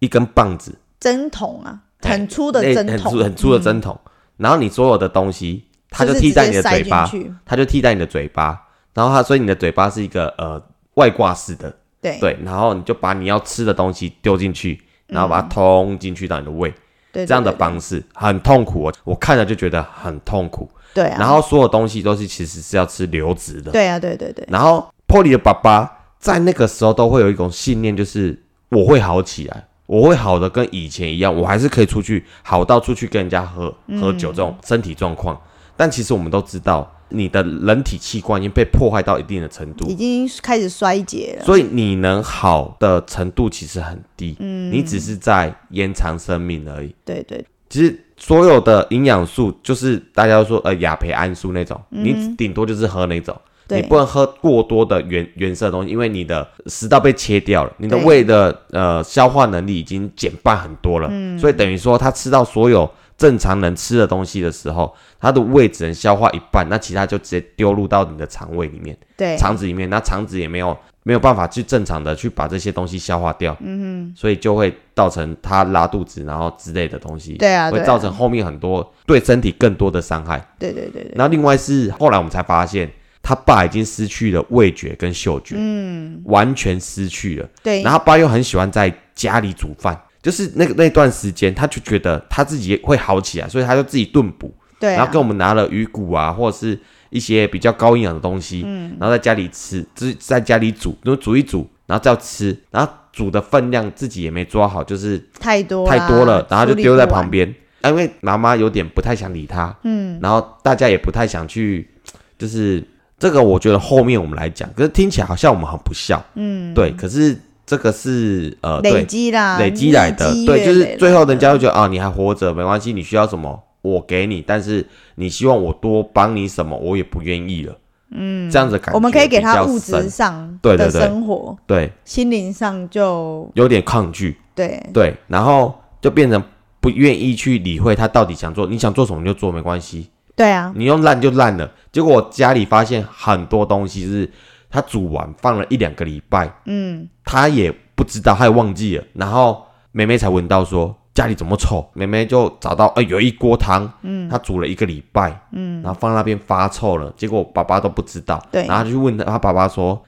[0.00, 3.98] 一根棒子，针筒啊，哎很粗的针筒，很粗很粗的针筒，
[4.36, 7.10] 然后你所有的东西，它就就是替代你的嘴巴，
[7.44, 8.60] 它就替代你的嘴巴，
[8.94, 10.62] 然后它所以你的嘴巴是一个呃
[10.94, 12.18] 外挂式的，对。
[12.18, 16.72] 对，然后你就把你要吃的东西丢进去，然后把它通进去到你的胃，
[17.12, 20.68] 对这样的方式很痛苦哦，我看了就觉得很痛苦。
[20.94, 35.38] 对啊，然后所有东西都是其实是要吃流质的，对啊，对对对，然后 Polly 的爸爸在那个时候都会有一种信念，就是我会好起来，我会好的跟以前一样，我还是可以出去好到出去跟人家喝喝酒这种身体状况。
[35.76, 41.44] 但其实我们都知道，你的人体器官已经被破坏到一定的程度已，经开始衰竭了。
[41.44, 46.94] 所以你能好的程度其实很低，嗯，你只是在延长生命而已。
[47.04, 53.38] 对对其实所有的营养素，就是大家都说呃亚培胺素那种，你顶多就是喝那种。
[53.68, 61.38] 对，你不能喝过多的原原色的东西，因为你的食道被切掉了，你的胃的呃消化能力已经减半很多了，嗯。
[61.38, 69.36] 所以等于说他吃到所有正常能吃的东西的时候，他的胃只能消化一半，那其他就直接丢入到你的肠胃里面、对。
[69.36, 74.14] 肠子里面，那肠子也没有没有办法去正常的去把这些东西消化掉，嗯哼。
[74.16, 80.44] 所以就会造成他拉肚子，然后之类的东西，对啊，会造成后面很多对身体更多的伤害。
[80.58, 82.90] 对对对对，然后另外是后来我们才发现，
[83.22, 87.48] 他爸已经失去了味觉跟嗅觉，嗯，完全失去了。
[87.62, 96.78] 对，然后他爸又很喜欢在家里煮饭，就是那个那段时间，他就觉得他自己会好起来，所以他就自己炖补，对啊，然后跟我们拿了鱼骨啊，或者是
[97.10, 107.54] 一些比较高营养的东西，嗯，然后在家里吃，就是在家里煮，就煮一煮，然后再吃，然后煮的分量自己也没抓好，就是太多太多了，然后就丢在旁边。
[107.84, 111.90] 因为妈妈有点不太想理他，嗯，然后大家也不太想去，
[112.38, 112.80] 就是
[113.22, 127.78] 这个，我觉得后面我们来讲，可是听起来好像我们很不孝，嗯，对，可是这个是呃，累对，积啦，累积来的对，就是最后人家会觉得啊，你还活着没关系，你需要什么我给你，但是你希望我多帮你什么，我也不愿意了，
[128.10, 131.00] 嗯，这样子的感觉，我们可以给他物质上的对对对。
[131.00, 134.82] 生活，对，心灵上就有点抗拒，对。
[134.92, 136.42] 对，然后就变成
[136.80, 141.70] 不愿意去理会他到底想做，你想做什么就做，没关系，对啊，你用烂就烂了。
[141.90, 144.30] 结果我家里发现很多东西是
[144.70, 149.04] 他煮完放了一两个礼拜，嗯，他也不知道，他也忘记了。
[149.12, 160.00] 然后妹妹才闻到说家里怎么臭，妹妹就找到，哎、有一锅汤，嗯，他煮了一个礼拜，嗯，然后放那边发臭了，结果爸爸都不知道，对然后就去问他，他爸爸说啊，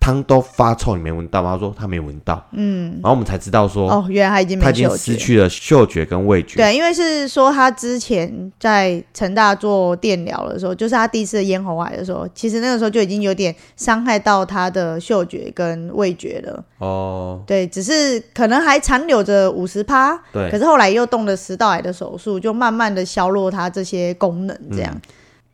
[0.00, 1.52] 汤都发臭，你没闻到吗？
[1.54, 4.88] 他说他没闻到，嗯，然后我们才知道说，哦，原来他已经他已经。
[4.98, 16.64] 失去了嗅觉跟味觉，对，因为是说他之前在成大做电疗的时候，就是他第一次咽喉癌的时候，其实那个时候就已经有点伤害到他的嗅觉跟味觉了。
[16.78, 25.00] 哦，对，只是可能还残留着五十趴，对可是后来又动了食道癌的手术，就慢慢的削弱他这些功能，这样。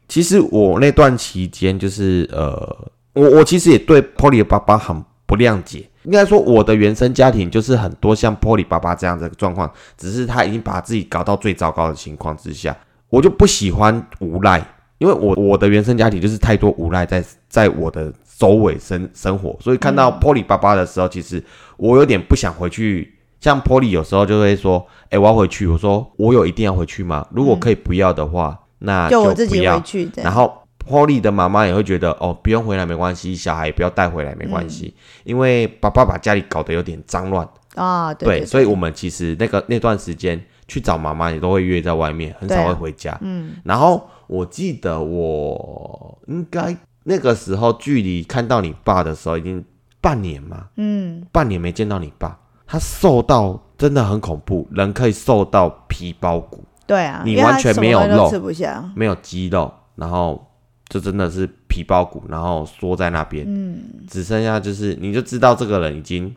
[0.09, 5.88] 其实我那段期间就是呃，我我其实也对 Polly 的爸爸很不谅解。
[6.03, 12.77] 应该说，我的原生家庭就是很多像 Polly 爸爸这样子的状况，只是他已经把自己搞到最糟糕的情况之下，
[13.09, 14.62] 我就不喜欢无赖，
[14.98, 21.42] 因为我我的原生家庭就是太多无赖在在我的周围生生活，所以看到 Polly 爸爸的时候，其实
[21.79, 23.12] 我有点不想回去。
[23.40, 27.27] 像 Polly 有时候就会说：“哎、我要回去。”我说：“我有一定要回去吗？
[27.31, 30.11] 如果可以不要的话，那就我自己不要回去。
[30.16, 34.94] 然后 Polly 的妈妈也会觉得哦，不用回来没关系，小孩也不要带回来没关系，
[35.25, 37.49] 因为爸爸把家里搞得有点脏乱。
[37.75, 43.18] 啊，对对所以我们其实那个那段时间去找妈妈也都会约在外面，很少会回家。
[43.23, 49.64] 嗯，然后我记得我应该那个时候距离看到你爸的时候已经
[50.01, 56.62] 半年嘛，嗯，半年没见到你爸，他瘦到真的很恐怖，人可以瘦到皮包骨。
[56.87, 58.88] 对啊，你完全没有肉吃不下。
[58.94, 60.47] 没有肌肉，然后
[60.88, 66.35] 就真的是皮包骨，然后缩在那边，嗯，只剩下就是你就知道这个人已经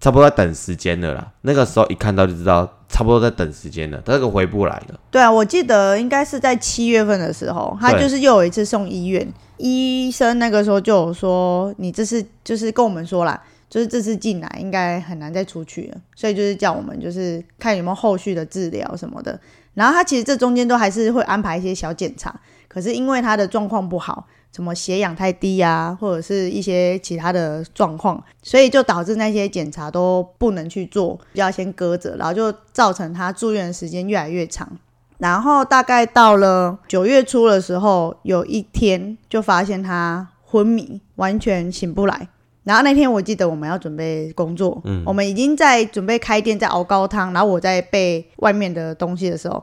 [0.00, 1.32] 差不多在等时间了啦。
[1.42, 5.00] 那个时候一看到就知道差不多在等时间了，他这个回不来了。
[5.10, 9.26] 对啊，我记得应该是在七月份的时候，他就是又有一次送医院，
[9.58, 19.38] 医生那个时候就有说，你这次就是跟我们说啦，就是这次进来应该很难再出去了，所以就是叫我们就是看有没有后续的治疗什么的。
[19.74, 22.38] 然后他其实这中间都还是会安排一些小检查，
[22.72, 34.66] 可是因为他的状况不好，什么血氧太低啊，或者是一些其他的状况，所以就导致那些检查都不能去做，就要先搁着，然后就造成他住院的时间越来越长。
[35.18, 42.28] 然后大概到了九月初的时候，有一天就发现他昏迷，完全醒不来。
[42.64, 49.62] 然后那天我记得我们要准备工作，嗯我们已经在准备开店，在熬高汤，然后我在备外面的东西的时候，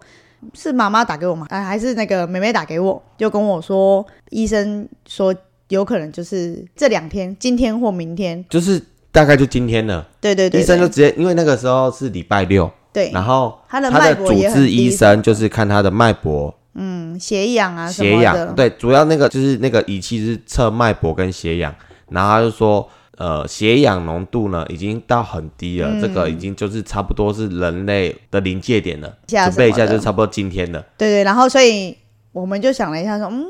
[0.53, 1.45] 是妈妈打给我吗？
[1.49, 5.33] 啊，还是那个妹妹打给我，就跟我说，医生说
[5.67, 8.43] 有可能就是这两天，今天或明天。
[8.49, 21.73] 就是大概就今天了，对对对医生就直接，因为那个时候是礼拜六，对，然后他的他的主也很治医低生就是看他的脉搏、嗯血氧啊什血氧，么的，对，主要那个就是那个仪器是测脉搏跟血氧，
[22.09, 22.87] 然后他就说，
[23.19, 30.81] 呃，血氧浓度呢已经到很低了，这嗯个已经就是差不多是人类的临界点了，准备一下就差不多今天了。
[30.97, 31.97] 对对，然后所以
[32.31, 33.45] 我们就想了一下说，嗯，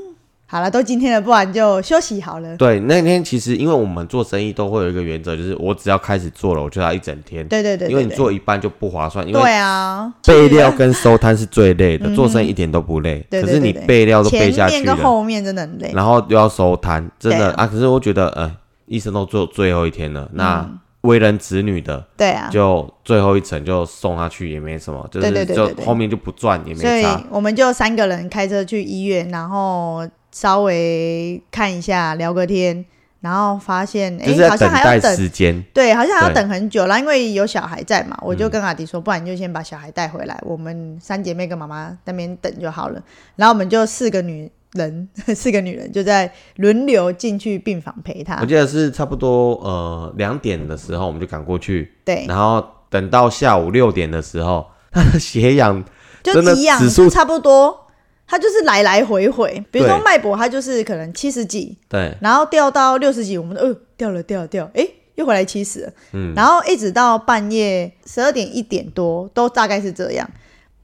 [0.47, 2.57] 好了，都今天了，不然就休息好了。
[2.57, 15.91] 对，那天其实因为我们做生意都会有一个原则，就是我只要开始做了，我就要一整天，对对对对因为你做一半就不划算，因为对啊，备料跟收摊是最累的，做生意一点都不累，可是你备料都备下去了，面跟后面真的很累。
[15.93, 17.67] 然后又要收摊，真的啊啊。
[17.67, 18.51] 可是我觉得，呃，
[18.89, 25.85] 医生都做最后一天了，那嗯为人子女的，对啊，就最后一程就送他去也没什么，就对是就对对对对。
[25.85, 27.23] 后面就不赚也所以没差。
[27.29, 32.83] 我们就三个人开车去医院，然后稍微看一下，聊个天，
[33.21, 36.35] 然后发现哎、就是在好像还要等，时间，对，好像还要对。
[36.35, 38.49] 等很久了，因为有小孩在嘛，我就嗯。
[38.49, 43.01] 跟阿迪说，不然你就先把小孩带回来，我们三姐妹跟妈妈那边等就好了。
[43.37, 48.45] 然后我们就四个女人， 四个女人就在轮流进去病房陪她我。
[48.45, 55.83] 记得是差不多呃两点的时候我们就赶过去，对，然后等到下午六点的时候，他的血氧
[56.23, 57.85] 就真的一样，指数就差不多。
[58.31, 70.29] 它就是来来回回，比如说脉搏，它就是可能七十几，对，然后掉到六十几，我们都呃掉了掉了掉了，诶，又回来七十，嗯，然后一直到半夜十二点一点多，都大概是这样。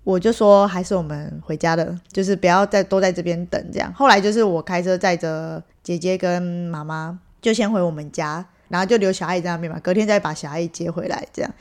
[0.05, 3.91] 我就说还是我们回家的，就是不要再都在这边等这样。
[3.93, 11.51] 后来就是我开车载着姐姐跟妈妈，就先回我们家，然后就留小爱在那边嘛，隔天再把小爱接回来这样。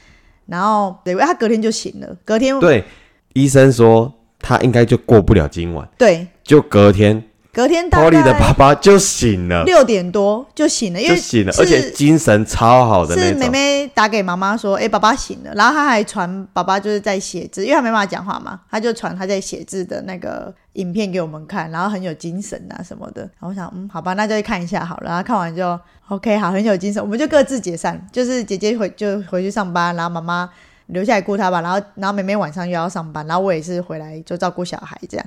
[0.47, 2.85] 然后对，他隔天就醒了，隔天对，
[3.33, 7.25] 医生说他应该就过不了今晚，对就隔天
[7.55, 13.39] 隔天大 Polly 的爸爸就醒了，六点多就醒了，因为醒了，而且精神超好的那是种。
[13.39, 23.23] 妹妹打给妈妈说：“哎、爸爸醒了。”然后她还传爸爸就是在写字，因为他没办法讲话嘛，他就传他在写字的那个影片给我们看，然后很有精神啊什么的。
[23.23, 25.11] 然后我想，嗯，好吧，那就去看一下好了。
[25.11, 30.51] 然后看完就 OK，好，很有精神，我们就各自解散，就是姐姐回就回去上班，然后妈妈
[30.87, 31.61] 留下来顾她吧。
[31.61, 35.27] 然后然后妹妹晚上又要上班，然后我也是回来就照顾小孩这样。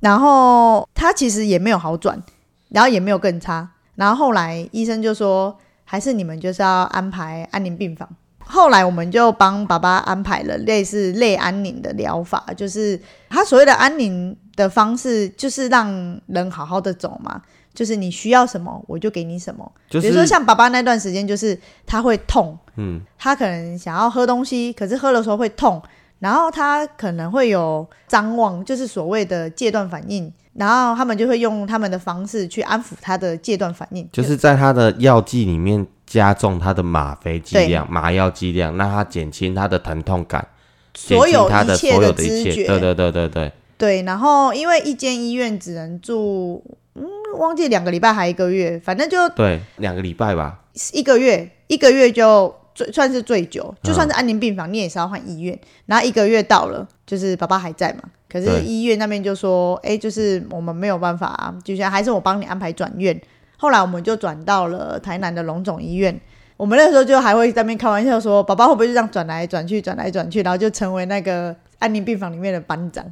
[0.00, 2.22] 然后他其实也没有好转，
[2.70, 3.68] 然后也没有更差。
[3.96, 8.08] 然后后来医生就说，还是你们就是要安排安宁病房。
[8.38, 17.42] 后来我们就帮爸爸安排了类似类安宁的疗法，就是他所谓的安宁的方式，就是让人好好的走嘛。
[17.74, 19.70] 就是你需要什么，我就给你什么。
[19.88, 21.56] 就是比如说像爸爸那段时间，就是
[21.86, 25.80] 他会痛，嗯，他可能想要喝东西，可是喝的时候会痛，
[26.20, 40.46] 然后他可能会有张望，就是所谓的戒断反应，然后他们就会用他们的方式去安抚他的戒断反应，就是在他的药剂里面加重他的吗啡剂量、麻药剂量，让他减轻他的疼痛感，
[40.94, 42.66] 所有减轻他的所有的一切。
[42.66, 47.04] 对对对对对，对，然后因为一间医院只能住，嗯，
[47.38, 50.60] 忘记两个礼拜还一个月，反正就对，两个礼拜吧。
[50.92, 55.58] 一个月，一个月就最算是最久，就嗯算是安宁病房，你也是要换医院。
[55.86, 63.20] 然后一个月到了，就是爸爸还在嘛，可是医院那边就说，哎，就是我们没有办法、啊，就像还是我帮你安排转院。
[63.56, 66.20] 后来我们就转到了台南的龙总医院。
[66.56, 73.04] 我们那时候就还会在那边开玩笑说，爸爸会不会就这样转来转去，转来转去，然后就成为那个安宁病房里面的班长。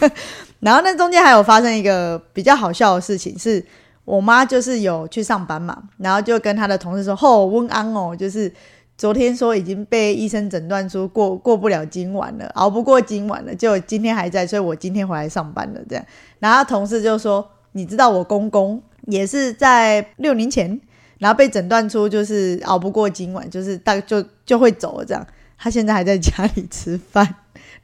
[0.60, 3.64] 然后那中间还有发生一个比较好笑的事情是。
[4.06, 8.48] 我妈就是有去上班嘛，然后就跟她的同事说：“吼，温安哦，就是
[8.98, 16.04] 昨天说已经被医生诊断出过过不了今晚了，熬不过今晚了，就今天还在，所以我今天回来上班了。”这样，
[16.38, 20.80] 然后同事就说：“你知道我公公也是在六年前，
[21.18, 25.26] 然后被诊断出就是熬不过今晚，就是大就就会走了这样。
[25.58, 27.34] 他现在还在家里吃饭，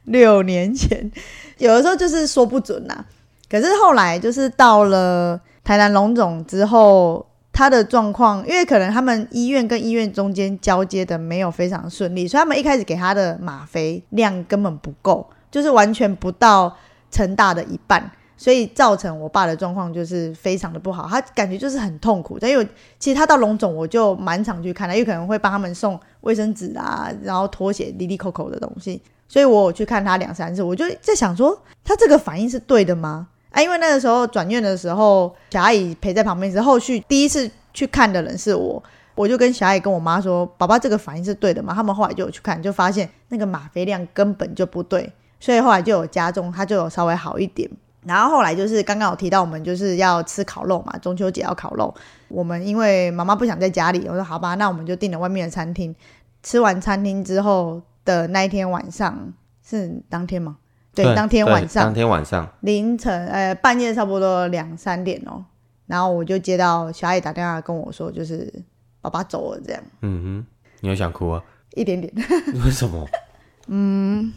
[0.05, 1.11] 六年前，
[1.59, 3.05] 有的时候就是说不准呐、
[3.49, 16.75] 可是后来就是到了。”台南龙总之后，他的状况，因为可能他们医院跟医院中间交接的没有非常顺利，所以他们一开始给他的吗啡量根本不够，就是完全不到
[17.11, 22.39] 成大的一半，所以造成我爸的状况就是非常的不好，他感觉就是很痛苦。
[22.41, 33.27] 但因为其实他到龙总，我就蛮常去看他，因为可能会帮他们送卫生纸啊，然后拖鞋、里里扣扣的东西，所以我有去看他两三次，我就在想说，他这个反应是对的吗？
[33.53, 38.83] 啊，因为那个时候转院的时候，小阿姨陪在旁边，是后续第一次去看的人是我，
[39.13, 41.71] 我就跟小阿姨跟我妈说，爸爸这个反应是对的嘛？
[41.71, 47.69] 他们后来就有去看，就发现那个吗啡量根本就不对，所以后来就有加重，它就有稍微好一点。
[48.05, 51.93] 然后后来就是刚刚有提到我们就是要吃烤肉嘛，中秋节要烤肉。
[52.27, 55.95] 我们因为妈妈不想在家里，我说好吧，那我们就订了外面的餐厅。
[56.41, 59.31] 吃完餐厅之后的那一天晚上
[59.63, 60.57] 是当天吗？
[60.95, 65.43] 对，当天晚上，当天晚上凌晨呃半夜差不多两三点哦，
[65.87, 68.51] 然后我就接到小爱打电话跟我说，就是
[69.01, 69.83] 爸爸走了这样。
[70.01, 70.45] 嗯哼，
[70.81, 71.43] 你有想哭啊？
[71.75, 72.13] 一点点。
[72.63, 73.07] 为什么？
[73.67, 74.31] 嗯，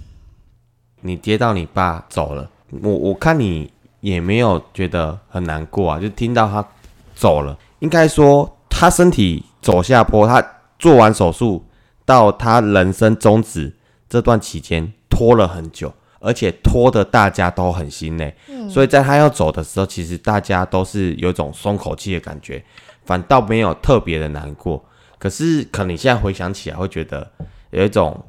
[1.02, 2.50] 你接到你爸走了。
[2.82, 6.66] 我我看你也没有觉得很难过啊，就听到他
[7.14, 7.58] 走了。
[7.80, 10.42] 应该说他身体走下坡，他
[10.78, 11.64] 做完手术
[12.04, 13.76] 到他人生终止
[14.08, 15.92] 这段期间拖了很久，
[16.26, 18.34] 而且拖的大家都很心累。
[18.48, 22.64] 嗯，所以在他要走的时候，其实大家都是有一种松口气的感觉，
[23.04, 24.84] 反倒没有特别的难过。
[25.18, 27.30] 可是可能你现在回想起来，会觉得
[27.70, 28.24] 有一种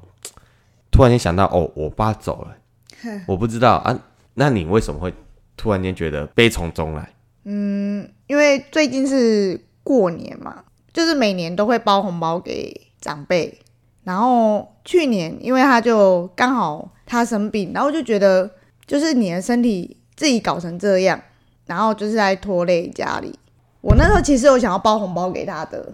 [0.91, 2.55] 突然间想到，哦，我爸走了，
[3.27, 3.99] 我不知道啊。
[4.35, 5.11] 那你为什么会
[5.57, 7.09] 突然间觉得悲从中来？
[7.45, 13.59] 嗯，因为最近是过年嘛，就是每年都会包红包给长辈。
[14.03, 18.51] 然后去年因为他就刚好他生病，然后就觉得
[18.85, 21.19] 就是你的身体自己搞成这样，
[21.65, 23.39] 然后就是在拖累家里。
[23.81, 25.93] 我那时候其实有想要包红包给他的，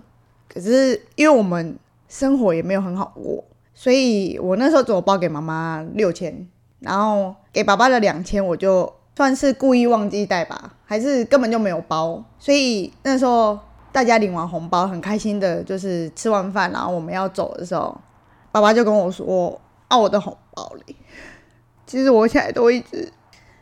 [0.52, 1.78] 可是因为我们
[2.10, 3.42] 生活也没有很好过，
[3.74, 6.46] 所以我那时候只有包给妈妈六千。
[6.80, 12.22] 然后给爸爸的两千，我就算是故意忘记带吧，还是根本就没有包。
[12.38, 13.58] 所以那时候
[13.94, 17.98] 大家领完红包，很开心的，就是吃完饭，然后我们要走的时候，
[18.52, 19.58] 爸爸就跟我说
[19.88, 20.96] ：“啊，我的红包里。”
[21.86, 23.12] 其实我现在都一直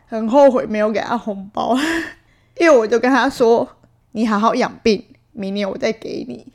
[0.06, 1.76] 很后悔没有给他红包，
[2.58, 3.68] 因为我就跟他说
[4.12, 6.46] ：“你好好养病，明年我再给你。”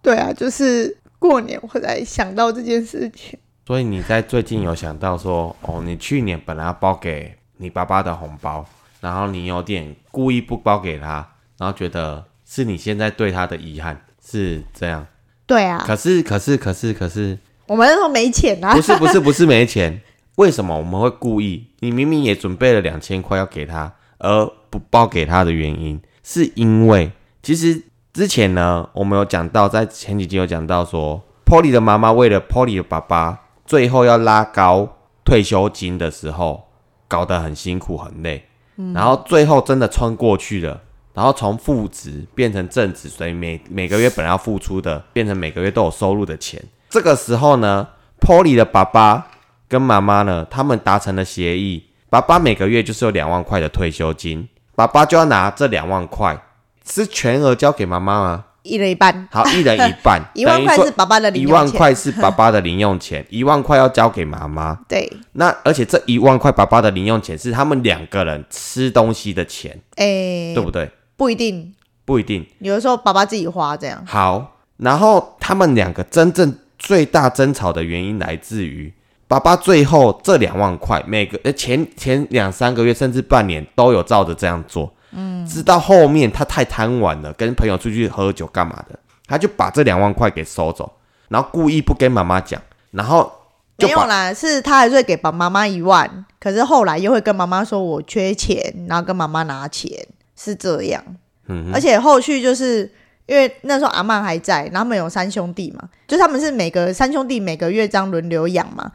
[0.00, 3.38] 对啊，就是过年我才想到这件事情。
[3.66, 8.64] 所以你在最近有想到说，哦，你去年本来要包给你爸爸的红包，
[9.00, 15.06] 然后你有点故意不包给他，然后觉得是你现在对他的遗憾，是这样？
[15.46, 15.82] 对啊。
[15.86, 18.74] 可是，可是，可是，可是，我们那时候没钱啊。
[18.74, 20.00] 不是，不是，不是没钱。
[20.36, 21.66] 为什么我们会故意？
[21.80, 27.12] 你明明也准备了两千块要给他，而不包给他的原因，是因为
[27.42, 33.40] 其实之前呢，我们有讲到，在前几集有讲到说，Polly 的妈妈为了 Polly 的爸爸。
[33.66, 36.64] 最后要拉高退休金的时候，
[37.08, 38.44] 搞得很辛苦很累，
[38.92, 40.82] 然后最后真的穿过去了，
[41.14, 46.62] 然后从负值变成正值，所以每每个月本来要付出的，变成每个月都有收入的钱。
[46.94, 47.88] 这个时候呢
[48.20, 49.26] ，Polly 的爸爸
[49.68, 56.40] 跟妈妈呢，他们达成了协议，爸爸每个月就是有两万块的退休金，爸爸就要拿这两万块，
[56.88, 58.44] 是全额交给妈妈吗？
[58.62, 64.78] 一人一半，好，一人一半， 一万块是爸爸的零用钱，一万块是爸爸的零用钱， 一万块要交给妈妈。
[64.88, 70.88] 对，那而且这一万块爸爸的零用钱是他们两个人吃东西的钱，哎，对不对？
[71.16, 71.74] 不一定，
[72.04, 74.00] 不一定，有的时候爸爸自己花这样。
[74.06, 78.92] 好，然后他们两个真正最大争吵的原因来自于
[79.26, 84.92] 爸爸最后这两万块，每个呃前前两三个月甚至半年都有照着这样做。
[85.12, 90.92] 嗯，直到后面他太贪玩了，跟朋友出去喝酒干嘛的，他就把这两万块给收走，
[91.28, 92.60] 然后故意不跟妈妈讲，
[92.90, 93.32] 然后
[93.78, 99.90] 没有啦，是他还是会给爸妈妈一万，可是后来又会跟妈妈说我缺钱，然后跟妈妈拿钱，
[100.36, 101.02] 是这样。
[101.48, 102.90] 嗯，而且后续就是
[103.26, 108.92] 因为那时候阿曼还在，然后他们有三兄弟嘛，就他们是每个三兄弟每个月这样轮流养嘛，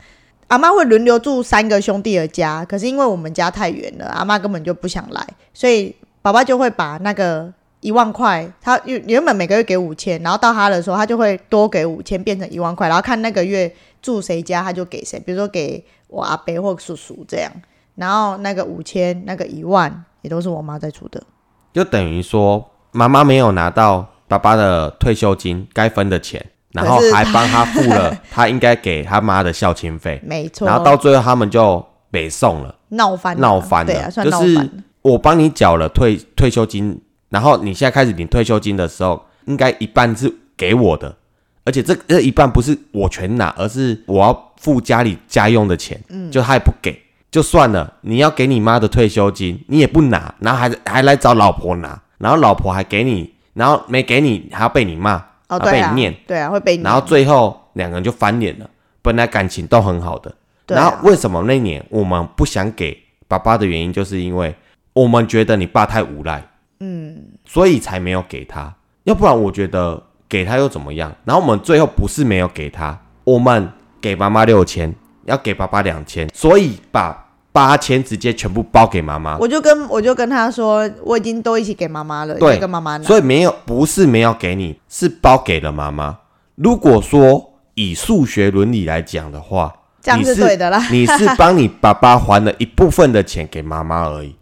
[0.48, 5.96] 阿妈会轮流住三个兄弟的家，可是因为我们家太远了，阿妈根本就不想来，所以。
[6.22, 17.50] 爸爸就会把那个一万块，他原原本每个月给五千，然后到他的时候，他就会多给五千，变成一万块，然后看那个月住谁家，他就给谁，比如说给我阿伯或叔叔这样，
[17.96, 21.24] 然后那个五千、那个一万也都是我妈在出的，
[21.72, 34.70] 就等于说妈妈没有拿到爸爸的退休金该分的钱，然后还帮他付了 他应该给他妈的孝亲费，没错，然后到最后他们就北送了，闹翻，闹翻了，就是。
[35.02, 41.16] 我帮你缴了退退休金，然后你现在开始领退休金的时候，应该一半是给我的，
[41.64, 47.02] 而且这这一半不是我全拿，而是我要付家里家用的钱，嗯，就他也不给，
[47.32, 47.94] 就算了。
[48.02, 55.16] 你要给你妈的退休金，你也不拿，然后还还来找老婆拿，然后老婆还给你，然后没给你还要被你骂，
[55.48, 58.70] 哦，对啊，念，对啊，会被，然后最后两个人就翻脸了。
[59.02, 60.34] 本来感情都很好的，
[60.68, 62.98] 然后为什么那年我们不想给
[63.28, 64.56] 爸爸的原因，就是因为。
[64.92, 66.44] 我们觉得你爸太无赖，
[66.80, 68.74] 嗯，所以才没有给他。
[69.04, 71.16] 要不然，我觉得给他又怎么样？
[71.24, 73.72] 然后我们最后不是没有给他，我们
[74.02, 74.94] 给妈妈六千，
[75.26, 79.38] 要给爸爸两千，所以把八千直接全部包给妈妈。
[79.38, 83.04] 我就跟我就跟他说，我已经都一起给妈妈了，对跟妈妈拿。
[83.04, 86.20] 所以没有不是没有给你，是包给了妈妈。
[86.56, 90.82] 如果说以数学伦理来讲的话，这样你是对的啦。
[90.92, 94.36] 你是帮你爸爸还了一部分的钱给妈妈而已，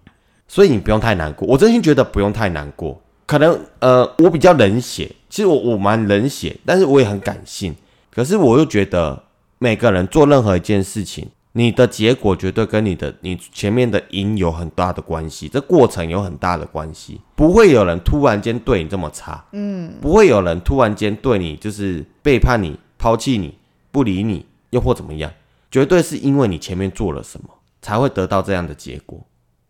[0.47, 1.47] 所以你不用太难过。
[1.47, 3.01] 我真心觉得不用太难过。
[3.26, 7.76] 可能呃，我比较冷血，其实我我蛮冷血，但是我也很感性。
[8.10, 9.22] 可是我又觉得
[9.60, 11.28] 每个人做任何一件事情，
[11.58, 17.20] 你的结果绝对跟你的你前面的因有很大的关系，这过程有很大的关系。
[17.36, 23.58] 不会有人突然间对你这么差，嗯，不会有人突然间对你就是背叛你、抛弃你、
[23.91, 25.32] 不理你，又或怎么样。
[25.72, 27.49] 绝对是因为你前面做了什么，
[27.82, 29.20] 才会得到这样的结果。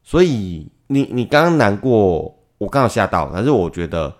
[0.03, 4.13] 所以你你刚刚难过，我刚好吓到，但是我觉得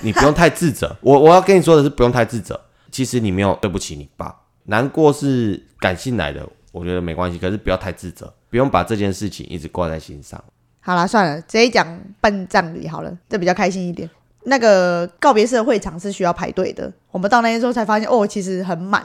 [0.00, 0.96] 你不用太自责。
[1.02, 2.58] 我我要跟你说的是，不用太自责。
[2.90, 4.34] 其实你没有对不起你爸，
[4.64, 7.38] 难过是感性来的，我觉得没关系。
[7.38, 10.42] 可是不要太自责，不用把这件事情一直挂在心上。
[10.80, 11.86] 好啦，算了，直接讲
[12.20, 14.10] 办葬礼好了，这比较开心一点。
[14.46, 19.02] 那个告别式的会场是需要排队的，我们到那天之后才发现，哦，其实很满，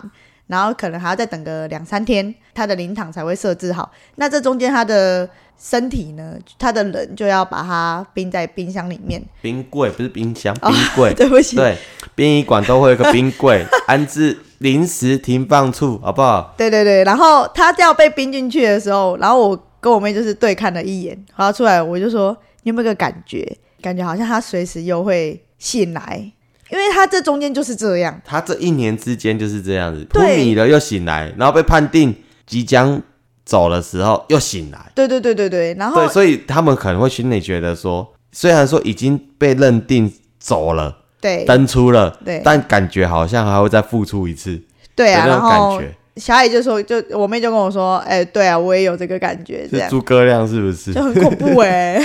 [0.48, 3.90] 然后可能还要再等个两三天，他的灵堂才会设置好。
[4.16, 9.24] 那这中间他的身体呢，他的人就要把它冰在冰箱里面。
[9.42, 11.14] 冰柜不是冰箱，冰柜。
[11.16, 11.78] 对不起，对，
[12.14, 16.54] 殡仪馆都会有个冰柜， 安置临时停放处，好不好？
[16.58, 23.58] 对对对，然后他要被冰进去的时候，然后我跟我妹就是对看了一眼，然后出来我就说：“你有没有个感觉？
[23.82, 26.32] 感觉好像他随时又会醒来，
[26.70, 28.22] 因为他这中间就是这样。
[28.26, 32.14] 他这一年之间就是这样子，昏迷了又醒来，然后被判定
[32.46, 33.02] 即将
[33.46, 34.92] 走的时候又醒来。
[34.94, 44.62] 对对对对对，然后对，所以他们可能会心里觉得说，虽然说已经被认定走了、对登出了，对但感觉好像还会再付出一次
[44.96, 45.96] 对啊，那种感觉。
[46.16, 51.02] 小野就说，就我妹就跟我说，哎、对啊，我也有这个感觉，这样是诸葛亮是不是就？
[51.02, 51.98] 很恐怖哎、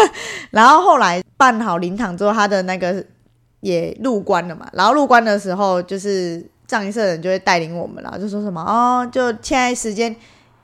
[0.50, 3.02] 然后后来办好灵堂之后，他的那个
[3.60, 4.68] 也入关了嘛。
[4.74, 10.14] 然后入关的时候，就是藏仪社的人就会带领我们啦，就说什么哦，就现在时间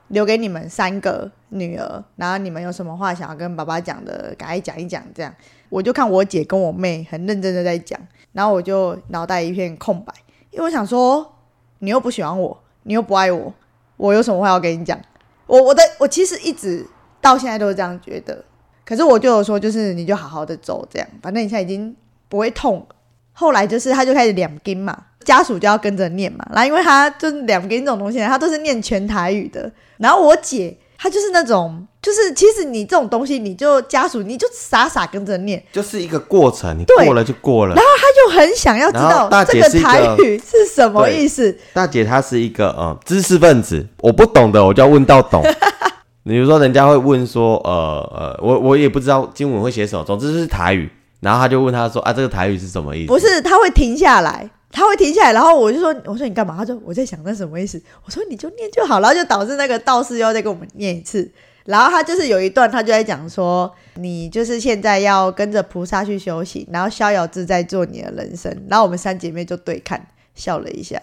[0.09, 5.03] 留给你们三个女儿，然后你们有什么话想要跟爸爸讲的，赶快讲一讲。
[5.15, 5.35] 这样，
[5.69, 7.99] 我就看我姐跟我妹很认真的在讲，
[8.33, 10.13] 然后我就脑袋一片空白，
[10.51, 11.35] 因为我想说，
[11.81, 13.53] 你又不喜欢我，你又不爱我，
[13.97, 14.99] 我有什么话要跟你讲？
[15.47, 16.87] 我我的我其实一直
[17.21, 18.45] 到现在都是这样觉得，
[18.85, 21.95] 可是我就有说，就是你就好好的走，这样，反正你现在已经
[22.29, 22.87] 不会痛。
[23.33, 29.71] 后来就是他就开始两根嘛，家属就要跟着念嘛，然后因为他就是两根这种东西，他都是念全台语的。
[29.99, 37.75] 然后我姐她就是那种，就是其实你这种东西，你就家属你就傻傻跟着念，就是一个过程，你过了就过了。
[37.77, 41.57] 然后他就很想要知道这个个台语是什么意思。
[41.73, 45.43] 大姐她是一个呃知识分子，我不懂的我就要问到懂。
[46.25, 50.91] 比如说人家会问说，呃呃，我我也不知道经文会写什么，总之是台语，
[51.21, 53.09] 然后他就问他说啊，这个台语是什么意思？
[53.09, 56.57] 不是，他会停下来，他会停下来，然后我就说，我说你干嘛？
[56.57, 57.81] 他说我在想那什么意思。
[58.05, 61.31] 我说你就念就好，然后就导致那个道士又要再跟我们念一次。
[61.65, 68.51] 然后他就是有一段，他就在讲说，你就是现在要跟着菩萨去修行，然后逍遥自在做你的人生。
[68.69, 70.99] 然后我们三姐妹就对看笑了一下，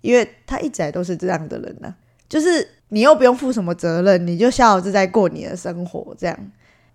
[0.00, 1.94] 因为他一直来都是这样的人呢、
[2.28, 6.38] 就是你又不用负什么责任，你就逍遥自在过你的生活这样。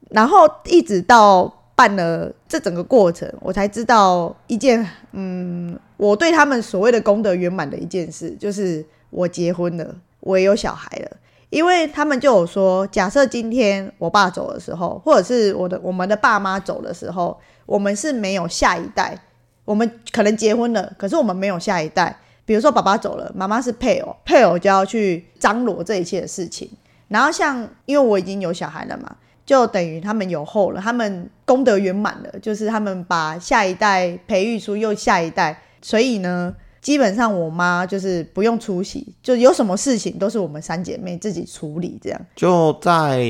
[0.09, 11.17] 然后一直到办了这整个过程，我才知道一件，嗯，我对他们所谓的功德圆满的一件事，就是我结婚了，我也有小孩了。
[11.49, 19.17] 因为他们就有说，假设今天我爸走的时候，或者是我的我们的爸妈走的时候，我们是没有下一代，
[19.65, 22.15] 我们可能结婚了，可是我们没有下一代。
[22.45, 26.69] 比如说爸爸走了，妈妈是配偶，配偶就要去张罗这一切的事情。
[27.07, 29.15] 然后像因为我已经有小孩了嘛，
[29.51, 42.21] 就等于他们有后了，他们功德圆满了，就是他们把下一代培育出又下一代，所以呢，基本上我妈就是不用出席，就有什么事情都是我们三姐妹自己处理这样。
[42.33, 43.27] 就在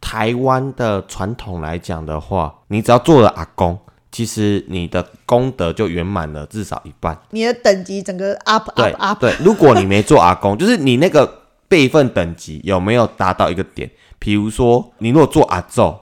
[0.00, 3.78] 台湾的传统来讲的话，你只要做了阿公，
[4.10, 7.14] 其实你的功德就圆满了至少一半。
[7.28, 11.30] 你的等级整个 up 对 up up，对，如果你没做阿公， 就是你那个
[11.68, 13.90] 辈分等级有没有达到一个点？
[14.18, 15.98] 比如说，你如果做阿宙，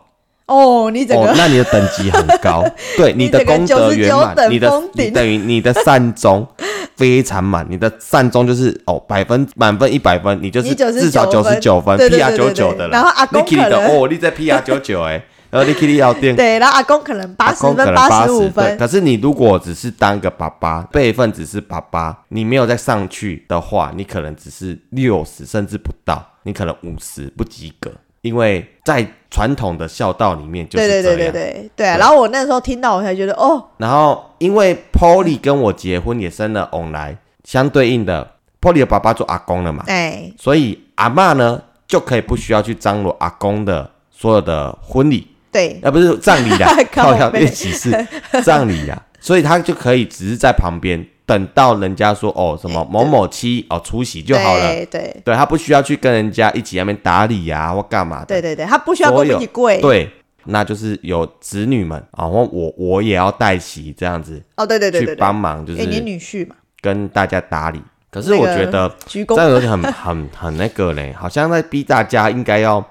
[0.47, 2.65] 哦，你整个、哦，那你的等级很高，
[2.97, 6.47] 对，你的功德圆99满，你的你等于你的善终
[6.97, 12.47] 非常满，你的善终就是哦百分满分一百分，你就是至少九十九分对对，PR 对对。
[12.47, 12.93] 九九的了。
[12.93, 27.91] 然后阿公哦，你在 PR 九九哎， 然后你去聊天，对，然后阿公可能八十分、八十五分，可是你如果只是当个爸爸，辈分只是爸爸，你没有再上去的话，你可能只是六十甚至不到，你可能五十不及格，
[28.27, 31.17] 因为在传统的孝道里面就是对对。
[31.17, 31.89] 对对对对。
[31.89, 31.97] 啊。
[31.97, 48.07] 然后我那时候听到，我才觉得哦，然后因为 Polly 跟我结婚也生了翁来，相对应的 Polly 的爸爸做阿公了嘛，哎，所以阿嬷呢就可以不需要去张罗阿公的所有的婚礼，对，啊不是葬礼啦，要背练喜事
[48.43, 55.23] 葬礼呀，所以他就可以只是在旁边等到人家说哦什么某某期哦出席就好了，对对。
[55.25, 59.81] 对他不需要去跟人家一起在那边打理呀、或干嘛的，对对对，他不需要跟我们一起跪。
[59.81, 60.09] 对，
[60.45, 67.83] 那就是有子女们，啊，我我我也要代席这样子哦，对对对对对，去帮忙，就是，你是女婿嘛，跟大家打理。
[68.09, 72.83] 可是我觉得这样有点很 很很那个嘞，好像在逼大家应该要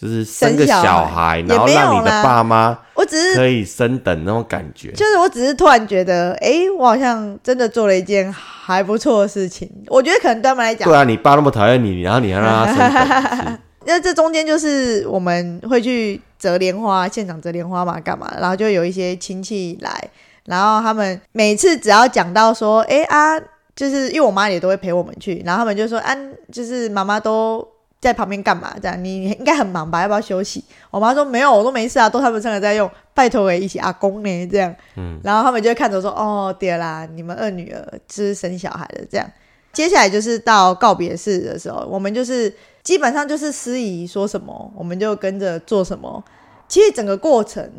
[0.00, 4.90] 就是生个生小小孩然后让你的爸妈我只是可以升等那种感觉。
[4.92, 9.70] 就是我只是突然觉得，哎，我好像真的做了一件还不错的事情。
[9.88, 18.30] 我觉得可能对他们来讲对，啊，你爸那么讨厌你，然后你还让他升等， 那这中间就是我们会去折莲花，现场折莲花嘛，干嘛？
[18.40, 20.08] 然后就有一些亲戚来，
[20.46, 23.38] 然后他们每次只要讲到说，哎啊，
[23.74, 26.14] 就是因为我妈也都会陪我们去，然后他们就说，啊，
[26.52, 27.66] 就是妈妈都
[28.00, 28.74] 在旁边干嘛？
[28.80, 30.00] 这样你应该很忙吧？
[30.02, 30.64] 要不要休息？
[30.90, 34.74] 我妈说没有，我都没事啊，都他们三个在用，拜托给一起阿公呢，这样。
[34.96, 39.30] 嗯，然后他们就会看着说，哦，对啦，你们二女儿就是生小孩了这样。
[39.72, 46.24] 接下来就是到告别式的时候，我们就是基本上就是司仪说什么，我们就跟着做什么。
[46.66, 47.70] 其实整个过程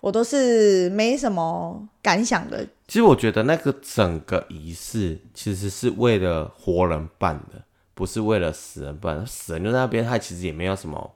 [0.00, 7.60] 我都是没什么感想的，其实我觉得那个整个仪式其实是为了活人办的，
[7.96, 9.26] 不是为了死人不然。
[9.26, 11.12] 死人就在那边，他其实也没有什么，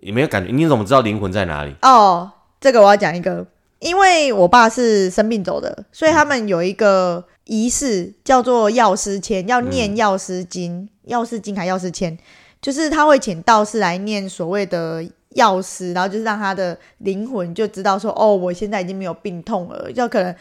[0.00, 0.52] 也没有感觉。
[0.52, 1.72] 你怎么知道灵魂在哪里？
[1.82, 3.46] 哦，这个我要讲一个，
[3.78, 12.18] 因为我爸是生病走的，所以他们有一个仪式叫做药师签，要念药师经、药师经还药师签，
[12.60, 20.34] 就是他会请道士来念所谓的药师，然后就是让他的灵魂就知道说，哦，我现在已经没有病痛了，要可能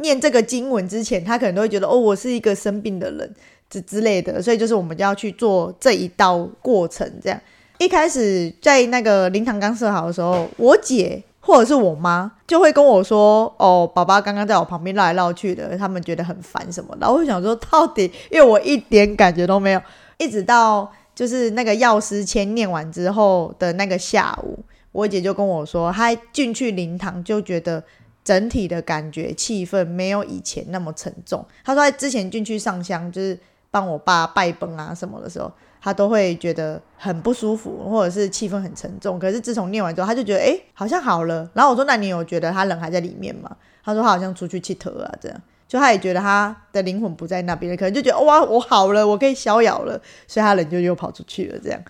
[0.00, 3.34] 念这个经文之前，他可能都会觉得，哦，我是一个生病的人
[3.74, 7.40] 之之类的，所以就是我们就要去做这一道过程，这样。
[7.78, 19.82] 一开始在那个灵堂刚设好的时候，我姐或者是我妈就会跟我说：“哦，爸爸刚刚在我旁边绕来绕去的，他们觉得很烦什么的。”我就想说，到底因为我一点感觉都没有，
[20.18, 24.58] 一直到就是那个药师签念完之后的那个下午，
[24.92, 27.82] 我姐就跟我说，她进去灵堂就觉得。
[28.24, 31.44] 整体的感觉气氛没有以前那么沉重。
[31.62, 33.38] 她说，她之前进去上香，就是
[33.74, 35.50] 帮我爸拜崩啊什么的时候，
[35.82, 39.18] 他都会觉得很不舒服，或者是气氛很沉重。
[39.18, 41.50] 可是自从念完之后，他就觉得哎、诶好像好了。
[41.54, 43.50] 然后我说那你有觉得他人还在里面吗？
[43.84, 45.42] 他说他好像出去气头啊，这样。
[45.66, 51.80] 就他也觉得他的灵魂不在那边，可能就觉得哇我好了，我可以逍遥了，所以他人就又跑出去了这样。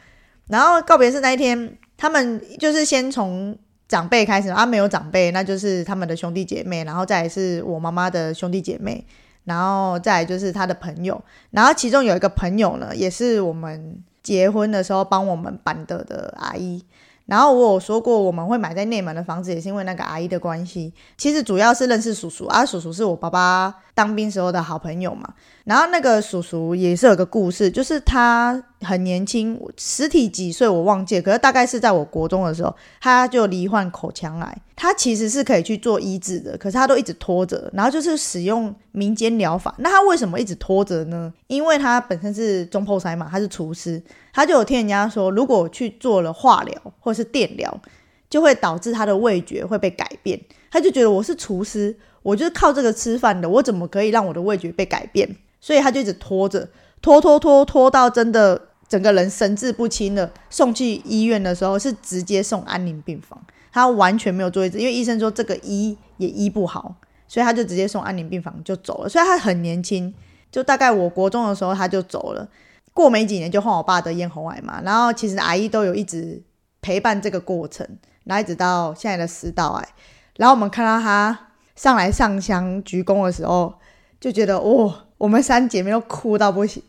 [0.46, 3.54] 然后告别式那一天，他们就是先从
[3.86, 9.04] 长辈开始，啊没有长辈，那就是他们的兄弟姐妹，然后再是我妈妈的兄弟姐妹，
[9.44, 16.84] 然后再就是他的朋友，然后其中有一个朋友呢，也是我们结婚的时候帮我们办的的阿姨。
[17.26, 20.92] 然后我有说过，我们会买在内门的房子，也是因为那个阿姨的关系。
[21.16, 25.32] 其实主要是认识叔叔啊，叔叔是我爸爸当兵时候的好朋友嘛。
[25.64, 34.58] 然后那个叔叔也是有个故事，就是他很年轻，实体几岁我忘记，可是大概是在我国中的时候，他就罹患口腔癌。
[34.76, 39.74] 他其实是可以去做医治的，可是他都一直拖着，然后就是使用民间疗法。
[39.78, 41.32] 那他为什么一直拖着呢？
[41.46, 47.80] 因为他本身是中破塞嘛，他是厨师，他就有听人家说，如果去做了化疗或是电疗，
[48.28, 50.40] 就会导致他的味觉会被改变。
[50.70, 55.36] 他就觉得我是厨师，我就是靠这个吃饭的，我怎么可以让我的味觉被改变？
[55.60, 56.68] 所以他就一直拖着，
[57.00, 63.40] 拖拖拖拖到真的整个人神志不清了，送去医院的时候是直接送安宁病房，
[63.72, 66.94] 他完全没有做医治，因为医生说这个医也医不好，
[67.26, 69.08] 所以他就直接送安宁病房就走了。
[69.08, 70.12] 所以他很年轻，
[70.52, 72.48] 就大概我国中的时候他就走了。
[72.92, 76.40] 过没几年就换我爸得咽喉癌嘛，然后其实阿姨都有一直
[76.80, 77.84] 陪伴这个过程，
[78.22, 79.88] 然后一直到现在的食道癌。
[80.36, 83.74] 然后我们看到他上来上香鞠躬的时候，
[84.20, 86.82] 就觉得哦，我们三姐妹都哭到不行。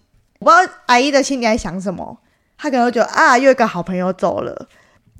[0.46, 2.16] 我不知道阿姨的心里在想什么，
[2.56, 4.68] 她可能会觉得啊，又一个好朋友走了。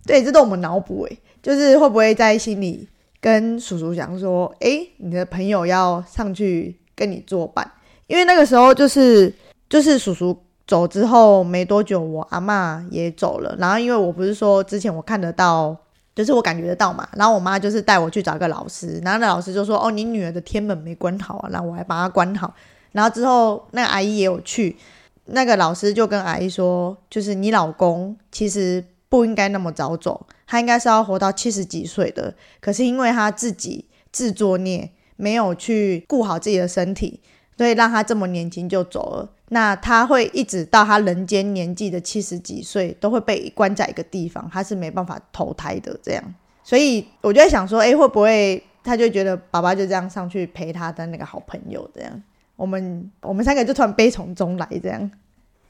[0.06, 2.88] 对，这都我们脑补诶，就是会不会在心里
[3.20, 7.72] 跟叔叔讲说，诶，你的朋友要上去跟你作伴，
[8.06, 9.34] 因为那个时候就是
[9.68, 13.56] 就是叔叔走之后没多久，我阿嬷也走了。
[13.58, 15.76] 然后因为我不是说之前我看得到
[16.14, 17.10] 就是我感觉得到嘛。
[17.14, 22.54] 然后我妈就是带我去找一个老师，然后那老师就说：“哦，你女儿的天门没关好啊。”然后我还把她关好。
[22.92, 24.74] 然后之后那个阿姨也有去，
[25.26, 32.34] 那个老师就跟阿姨说：“就是你老公其实不应该那么早走，他应该是要活到七十几岁的。
[32.60, 37.20] 可是因为他自己自作孽，没有去顾好自己的身体，
[37.58, 39.32] 所以让他这么年轻就走了。
[39.50, 45.98] 那他会一直到他人间年纪的七十几岁，都会被关在一个地方，他是没办法投胎的。
[46.04, 52.24] 这样，所以我就在想说，哎，会不会他就觉得爸爸就这样上去陪他的那个好朋友这样？
[52.56, 55.12] 我们我们三个就突然悲从中来这样，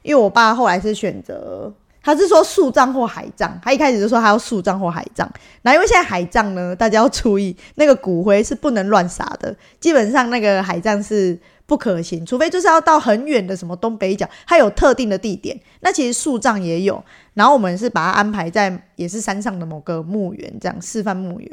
[0.02, 5.28] 因为我爸后来是选择，他是说树葬或海葬，他一开始就说他要树葬或海葬。
[5.62, 15.58] 那因为现在海葬呢，大家要注意，那个骨灰是不能乱撒的，基本上那个海葬是不可行，除非就是要到很远的什么东北角，它有特定的地点。
[15.80, 21.50] 那其实树葬也有，然后我们是把它安排在也是山上的某个墓园，这样示范墓园。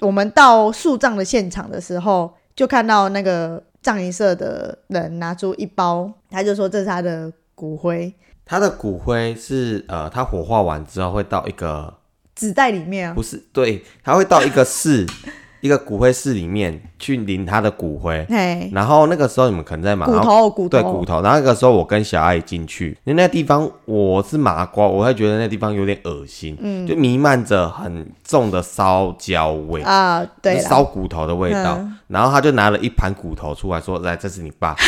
[0.00, 3.62] 我们到树葬的现场的时候，就看到那个。
[3.82, 8.12] 葬仪社的人拿出一包，他就说这是他的骨灰。
[8.44, 11.98] 他的骨灰是呃，他火化完之后会到一个
[12.34, 13.14] 纸袋里面啊？
[13.14, 15.06] 不是，对，他会到一个室。
[15.60, 18.26] 一个骨灰室里面去领他的骨灰，
[18.72, 21.20] 然后那个时候你们可能在忙骨头，骨头对骨头。
[21.22, 31.78] 然后那个时候我跟小阿姨进去，因为那地方我是麻瓜，我会觉得那地方有点恶心，嗯，就弥漫着很重的烧焦味啊，对，烧骨头的味道。
[32.08, 34.74] 然后他就拿了一盘骨头出来说：“来，这是你爸。”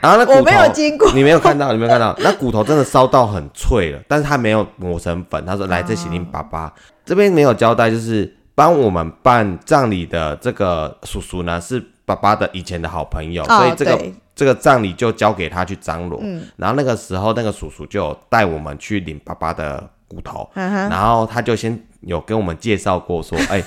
[0.00, 5.46] 然后那我没有经过，你没有看到，你没有看到，那骨头真的烧到很脆了，但是他没有磨成粉。
[5.46, 6.72] 他说：“来，这是你爸爸。”
[7.06, 8.37] 这边没有交代，就是。
[8.58, 14.04] 帮我们办葬礼的这个叔叔呢，是爸爸的以前的好朋友，所以这个
[14.34, 16.20] 这个葬礼就交给他去张罗。
[16.56, 20.50] 然后那个时候，那个叔叔就带我们去领爸爸的骨头，
[20.90, 23.62] 然后他就先有跟我们介绍过，说：“哎，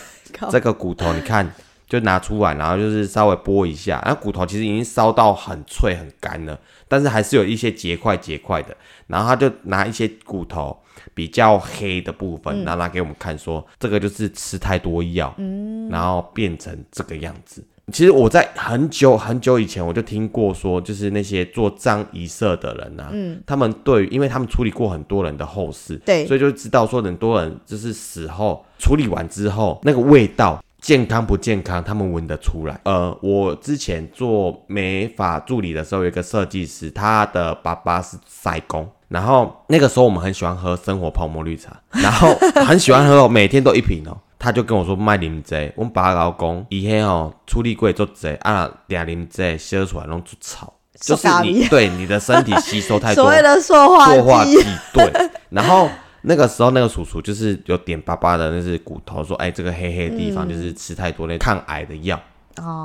[0.49, 1.49] 这个骨头你看，
[1.87, 8.75] 就拿出来，然后就是稍微剥一下，然后骨头其实已经烧到很脆很干了，但是还是有一些结块结块的。
[9.07, 10.77] 然后他就拿一些骨头。”
[11.13, 17.63] 比较黑的部分，然后拿给我们看，说这个就是吃太多药，嗯，然后变成这个样子。
[17.91, 32.79] 其实我在很久很久以前我就听过说，就是那些做葬仪社的人呐，嗯，他们对，因为他们处理过很多人的后事，对，所以就知道说很多人就是死后处理完之后，那个味道健康不健康，他们闻得出来。
[32.85, 38.89] 呃，我之前做美发助理的时候，有一个设计师，他的爸爸是塞工。
[39.11, 42.33] 然后那个时候我们很喜欢喝生活泡沫绿茶， 然后
[42.65, 44.17] 很喜欢喝，每天都一瓶哦。
[44.39, 53.75] 他就跟我说卖啉这，我们爸老公以前哦出力过做这啊，两啉这吸出来弄出草，就是你对你的身体吸收太多， 所谓的塑
[54.23, 54.57] 化剂。
[54.93, 55.89] 对，然后
[56.21, 62.19] 那个时候那个叔叔就是有点巴巴的那是骨头，说哎这个黑黑的地方就是吃太多那抗癌的药，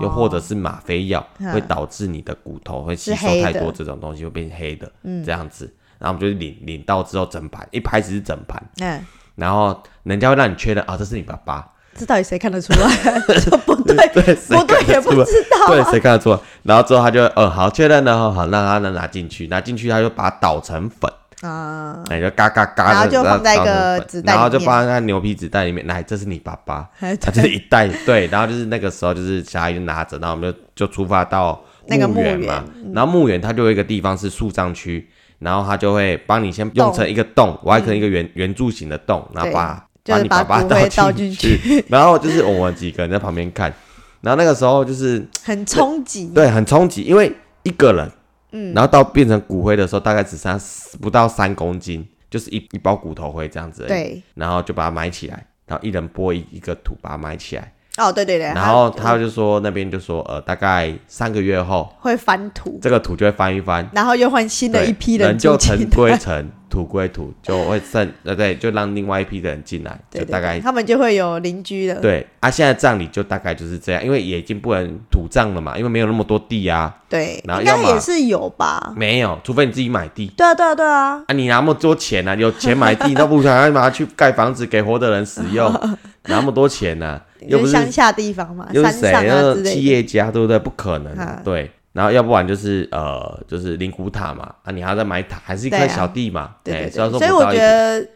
[0.03, 4.93] 又或者是吗啡药会导致你的骨头会吸收太多这种东西会变黑的，
[5.25, 5.73] 这样子。
[5.99, 13.21] 然后我们就领领到之后整盘，一拍始是整盘，嗯，然后人家会让你确认啊，这是你爸爸，这到底谁看得出来？
[13.65, 16.39] 不对，对，不对也不知道，对，谁看得出来？
[16.63, 21.11] 然后之后他就，呃，好确认了，好，让他能拿进去，拿进去他就把它捣成粉
[21.43, 26.89] 啊，哎，就嘎嘎嘎，然后就放在一个纸袋，然后就放在牛皮纸袋里面，来，这是你爸爸，
[27.21, 35.09] 他就是一袋，对，然后就是那个时候就是小孩就拿着，然后我们就就出发到墓园嘛，然后墓园它就有一个地方是树葬区。
[35.39, 43.73] 然后他就会帮你先用成一个洞，挖成一个圆圆柱形的洞，然后把把你爸爸倒进去， 然后就是我们几个人在旁边看，
[44.21, 47.33] 然后那个时候就是很冲击，对，很冲击，因为
[47.65, 48.11] 一个人，
[48.53, 50.59] 嗯，然后到变成骨灰的时候，大概只剩
[51.01, 57.73] 不到三公斤，就是一一包骨头灰这样子，对，然后就把它埋起来，然后一人拨一一个土把它埋起来。
[57.97, 72.01] 哦，对对对，然后他就说那边就说呃，大概三个月后会翻土，这个土就会翻一翻，然后又换新的一批人就尘归尘，土归土，就会剩呃对，就让另外一批的人进来，就大概他们就会有邻居了。
[72.01, 76.95] 对啊，现在葬礼就大概就是这样，因为也已经不能土葬了嘛，因为没有那么多地啊。
[77.09, 78.93] 对，然后应该也是有吧？
[78.97, 80.27] 没有，除非你自己买地。
[80.37, 81.23] 对啊，对啊，对啊。
[81.27, 82.37] 啊，你那么多钱呢？
[82.37, 85.73] 有钱买地，那不想要拿去盖房子给活的人使用？
[86.29, 87.21] 那么多钱呢？
[87.41, 89.13] 又不是乡下地方嘛，又是谁？
[89.13, 90.59] 那企业家对不对？
[90.59, 91.71] 不可能，对。
[91.93, 96.57] 然后要不然就是呃，就是灵骨塔嘛，啊，你还要再买塔，还是一块小地嘛？
[96.63, 97.19] 对对对。
[97.19, 98.07] 所以我觉得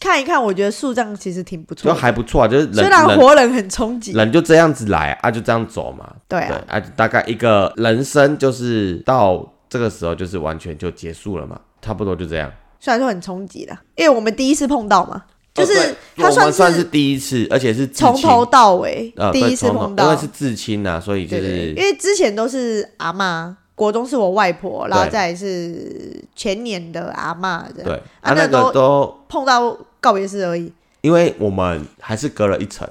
[0.00, 2.48] 看一看，我觉得树葬其实挺不错，就还不错啊。
[2.48, 6.10] 就是虽然活人很冲击，人就这样子来啊，就这样走嘛。
[6.26, 12.50] 对啊，啊，大概一个人生就是到这个时候就是完全就结束了嘛，差不多就这样。
[12.80, 15.22] 虽然说很冲击的，因为我们第一次碰到嘛。
[15.58, 30.72] 就是我们算是是第一次，而且是从头到尾呃第一次碰到，因为是至亲呐，所以就是因为之前都是阿嬷，国中是我外婆，然后再是前年的阿嬷这样，对，啊啊那那都个都碰到告别式而已。
[31.00, 32.88] 因为我们还是隔了一层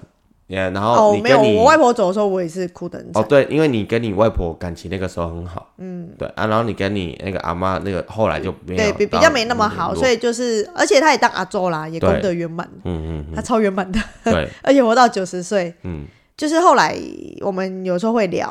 [0.47, 3.21] ，yeah, 然后哦，没有，你跟你我外婆走的时候，我也是哭的很惨。
[3.21, 15.73] 哦对，因为你跟你外婆感情那个时候很好，嗯，对啊，然后你跟你那个阿妈那个后来就没有对比比到较没那么好，所以以就是，而且他也当阿周啦，也功德圆满，嗯嗯他超圆满的，嗯，对， 而且活到九十岁。
[15.83, 16.05] 嗯
[16.37, 16.95] 就是后来
[17.41, 18.47] 我们有时候会聊，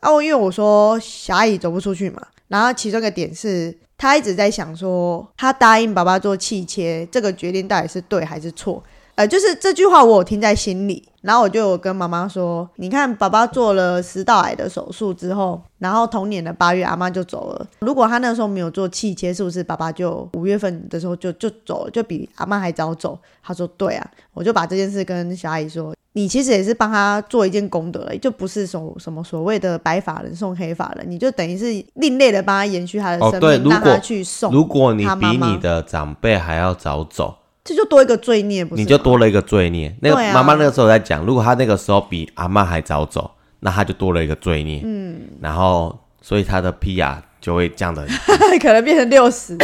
[0.00, 8.82] 啊，我因为我说小阿姨走不出去嘛，然后其中一个点是她一直在想说，她答应爸爸做气切这个决定到底是对还是错？
[9.18, 17.66] 呃，就是这句话我有听在心里，然后我就有跟妈妈说，你看爸爸做了食道癌的手术之后，然后同年的八月阿妈就走了。
[17.80, 23.18] 如果他那时候没有做气切，是不是爸爸就五月份的时候就就走了，就比阿妈还早走？
[23.42, 37.34] 他说对啊，我就把这件事跟小阿姨说，你其实也是帮他做一件功德了，就不是所什么所谓的白发人送黑发人，你就等于是另类的帮他延续他的哦生命，让对如果他去送，如果你他妈妈比你的长辈还要早走，
[37.68, 38.88] 这就多一个罪孽，不是你？
[38.88, 39.94] 就多了一个罪孽。
[40.00, 44.80] 那个对啊妈妈那个时候在讲，如果她那个时候比阿妈还早走，那她就多了一个罪孽。
[44.82, 48.06] 嗯，然后所以她的 PR 就会降的，
[48.62, 49.54] 可能变成六十，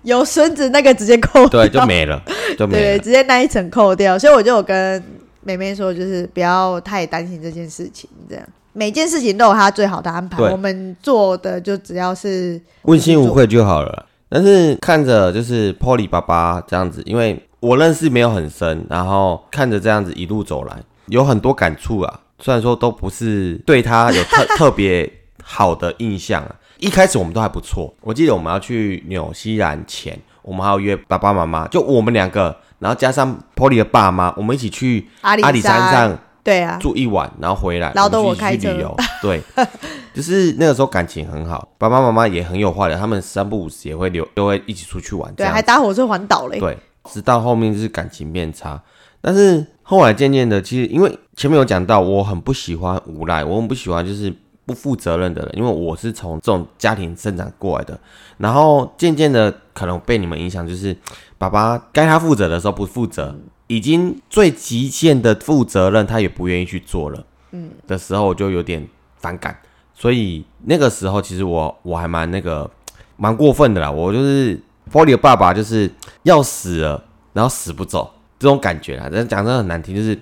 [0.00, 2.22] 有孙子那个直接扣掉，对，就没了，
[2.56, 2.98] 就没对，了。
[3.00, 4.18] 直接那一层扣掉。
[4.18, 5.04] 所以我就有跟
[5.42, 14.06] 妹妹说，就是不要太担心这件事情，这样每件事情都有它最好的安排，我们做的就只要是问心无愧就好了。
[14.36, 20.76] 但是看着就是 Polly 爸爸这样子，因为我认识没有很深，然后看着这样子一路走来，
[21.06, 22.20] 有很多感触啊。
[22.38, 25.10] 虽然说都不是对他有特 特别
[25.42, 27.90] 好的印象啊，一开始我们都还不错。
[28.02, 38.96] 我记得我们要去纽西兰前，我们还要约爸爸妈妈，就我们两个，然后加上 Polly 的爸妈，我们一起去阿里阿里山上对啊，住一晚，然后回来，然后都我开车去旅游。
[39.20, 39.42] 对，
[40.14, 45.34] 就是那个时候感情很好，爸爸妈妈也很有话聊，他们三不五时也会留，都会一起出去玩。
[45.34, 46.60] 对，还搭火车环岛嘞。
[46.60, 46.78] 对，
[47.10, 48.80] 直到后面就是感情变差，
[49.20, 54.32] 但是后来渐渐的，其实因为前面有讲到，我很不喜欢无赖，我很不喜欢就是
[54.64, 57.98] 不负责任的人，因为我是从这种家庭生长过来的，
[58.38, 60.96] 然后渐渐的可能被你们影响，就是
[61.38, 63.34] 爸爸该他负责的时候不负责，
[63.66, 68.86] 已经最极限的负责任他也不愿意去做了，嗯，的时候我就有点
[69.16, 69.58] 反感，
[69.94, 72.70] 所以那个时候其实我我还蛮那个
[73.16, 74.60] 蛮过分的啦，我就是
[74.92, 75.90] Polly 的爸爸就是
[76.22, 79.08] 要死了，然后死不走这种感觉啦。
[79.12, 80.16] 但讲真的很难听，就是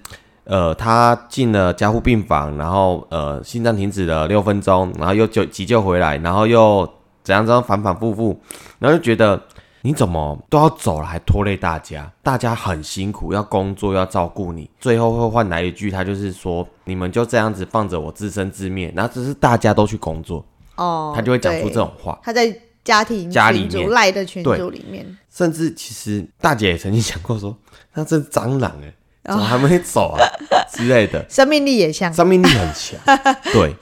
[0.44, 6.90] 呃，他进了加护病房，然后呃，心脏停止了六分钟，然后又救急救回来，然后又
[7.22, 8.40] 怎样怎样反反复复，
[8.78, 9.42] 然后就觉得
[9.86, 20.42] 你怎么都要走了，还拖累大家，大家很辛苦，要工作要照顾你，最后会换来一句，他就是说你们就这样子放着我自生自灭，然后只是大家都去工作，
[20.76, 22.18] 哦，他就会讲出对这种话。
[22.22, 22.50] 他在
[22.82, 27.54] 家庭家里面赖的群对组里面，甚至其实大姐也曾经讲过说，
[27.92, 30.18] 那这是蟑螂哎、怎么还没走啊
[30.72, 32.10] 之类的，生命力也像。
[32.10, 32.98] 生命力很强。
[33.52, 33.74] 对，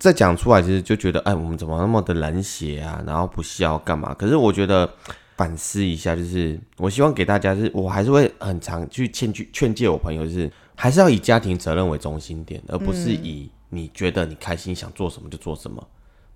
[0.00, 3.00] 这讲出来其实就觉得，哎，我们怎么那么的冷血啊？
[3.06, 4.12] 然后不孝干嘛？
[4.14, 4.92] 可是我觉得
[5.36, 15.84] 反思一下，就是我希望给大家，就是我还是会很常去劝去劝诫我朋友，就是还是要以家庭责任为中心点，而不是以你觉得你开心想做什么就做什么。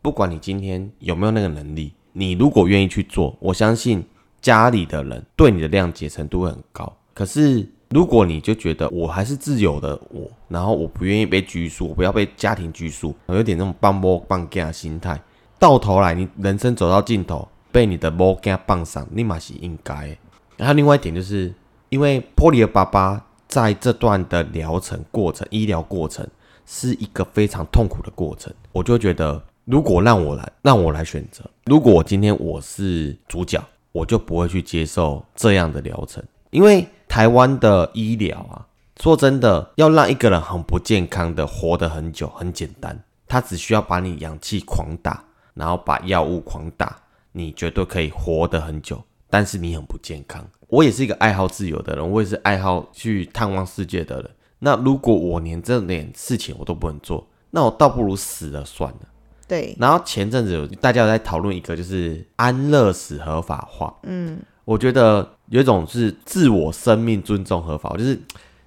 [0.03, 4.05] 不管你今天有没有那个能力，你如果愿意去做，我相信
[4.40, 6.92] 家里的人对你的谅解程度会很高。
[7.14, 15.20] 可是如果你就觉得我还是自由的我，然后我不愿意被拘束，我不要被家庭拘束，有点那种棒波棒架的心态，
[15.59, 17.46] 到头来你人生走到尽头，
[17.78, 20.16] 被你的波架棒上，立马是应该的。
[20.56, 21.54] 然后另外一点就是，
[21.90, 26.26] 因为波利的爸爸在这段的疗程过程、医疗过程
[26.66, 33.62] 是一个非常痛苦的过程，我就觉得，如果让我来，让我来选择，如果我今天我是主角，
[33.92, 36.20] 我就不会去接受这样的疗程，
[36.50, 38.66] 因为台湾的医疗啊，
[39.00, 45.22] 说真的，要让一个人很不健康的活得很久，很简单，他只需要把你氧气狂打，
[45.54, 47.00] 然后把药物狂打，
[47.39, 50.45] 你绝对可以活得很久，但是你很不健康。
[50.66, 54.30] 我也是一个爱好自由的人，我也是爱好去探望世界的人。
[54.59, 58.99] 那如果我连这点事情我都不能做，那我倒不如死了算了。
[59.47, 63.97] 对，然后前阵子有大家有在讨论一个，就是安乐死合法化。
[64.03, 68.20] 嗯，我觉得有一种是自我生命尊重合法，就是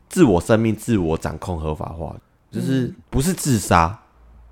[0.10, 2.16] 自我生命自我掌控合法化，
[2.50, 4.02] 就是不是自杀，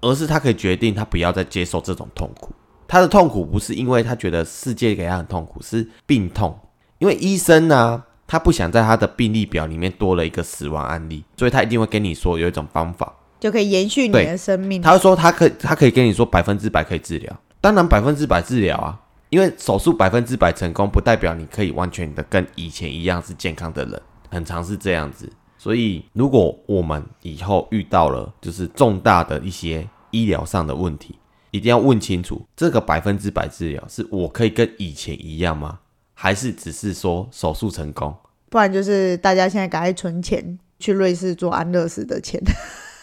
[0.01, 2.53] 而是他可以决定他不要再接受这种痛苦。
[2.89, 6.59] 他的痛苦不是因为他觉得世界给他很痛苦，是病痛。
[6.97, 14.81] 因为医生呢、他不想在他的病历表里面多了一个死亡案例，所以他一定会跟你说有一种方法，就可以延续你的生命。
[14.81, 25.31] 他会说他可，他可以跟你说百分之百可以治疗，当然百分之百治疗啊，因为手术百分之百成功，不代表你可以完全的跟以前一样是健康的人，很常是这样子。
[25.59, 31.18] 所以，如果我们以后遇到了就是重大的一些医疗上的问题，
[31.51, 35.79] 一定要问清楚，这个百分之百治疗是我可以跟以前一样吗？
[36.13, 38.13] 还是只是说手术成功？
[38.49, 42.41] 不然就是大家现在赶快存钱去瑞士做安乐死的钱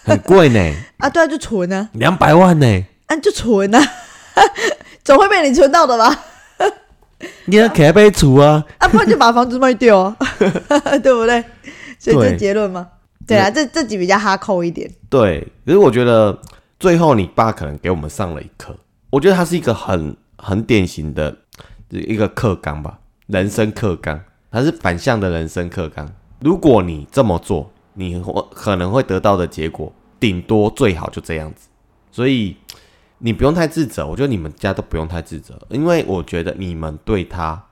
[0.04, 0.58] 很贵呢，
[0.98, 1.08] 啊！
[1.08, 3.80] 对啊，就存啊，两百万呢，啊就存啊，
[5.04, 6.24] 总会被你存到的吧？
[7.46, 8.64] 你要开被除啊！
[8.78, 10.16] 啊，不然就把房子卖掉啊，
[11.02, 11.42] 对不对？
[11.98, 12.88] 所以这对结论吗？
[13.26, 14.90] 对啊，这这集比较哈扣一点。
[15.08, 16.38] 对，可是我觉得
[16.78, 18.76] 最后你爸可能给我们上了一课，
[19.10, 21.34] 我觉得他是一个很很典型的
[21.88, 24.20] 一个课纲吧，人生课纲，
[24.50, 26.06] 它是反向的人生课纲。
[26.40, 31.68] 如果你这么做，你会可能会得到的结果，顶多最好就这样子。
[32.10, 32.56] 所以
[33.18, 37.62] 你不用太自责，我觉得你们家都不用太自责，因为我觉得你们对他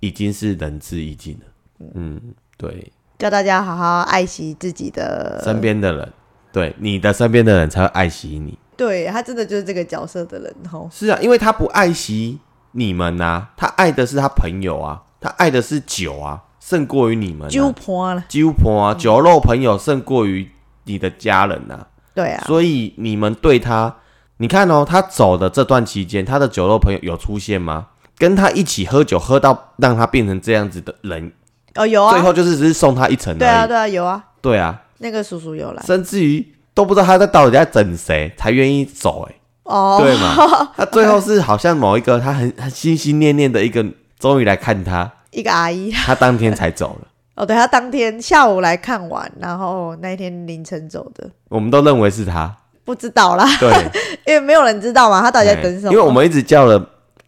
[0.00, 1.86] 已经是仁至义尽了。
[1.94, 2.20] 嗯，
[2.58, 6.12] 对，叫大家好好爱惜自己的身边的人，
[6.52, 8.58] 对你的身边的人才会爱惜你。
[8.76, 10.88] 对他真的就是这个角色的人吼。
[10.92, 12.38] 是啊，因为他不爱惜
[12.72, 17.72] 你们呐、他爱的是他朋友啊，他爱的是酒啊，胜过于你们、揪啊。
[17.74, 20.50] 破了，酒婆啊，酒肉朋友胜过于
[20.84, 23.94] 你的家人呐、对啊，所以你们对他，
[24.38, 27.88] 你看哦，他走的这段期间，他的酒肉朋友有出现吗？
[28.18, 31.32] 跟他一起喝酒，喝到让他变成这样子的人，
[31.74, 33.38] 哦有啊，最后就是只是送他一程而已。
[33.38, 35.82] 对啊对啊有啊，对啊，那个叔叔有来。
[35.84, 39.34] 甚至于都不知道他在到底在整谁，才愿意走、欸，
[39.64, 40.70] 哦，对嘛？
[40.74, 43.84] 他最后是好像某一个他很很心心念念的一个，
[44.18, 45.90] 终于来看他，一个阿姨。
[45.90, 47.08] 他当天才走了。
[47.34, 53.70] 哦，对他当天下午来看完，然后那一天凌晨走的，我们都认为是他，不知道啦，对，
[54.28, 55.92] 因为没有人知道嘛，他到底在等什么？
[55.92, 56.78] 因为我们一直叫了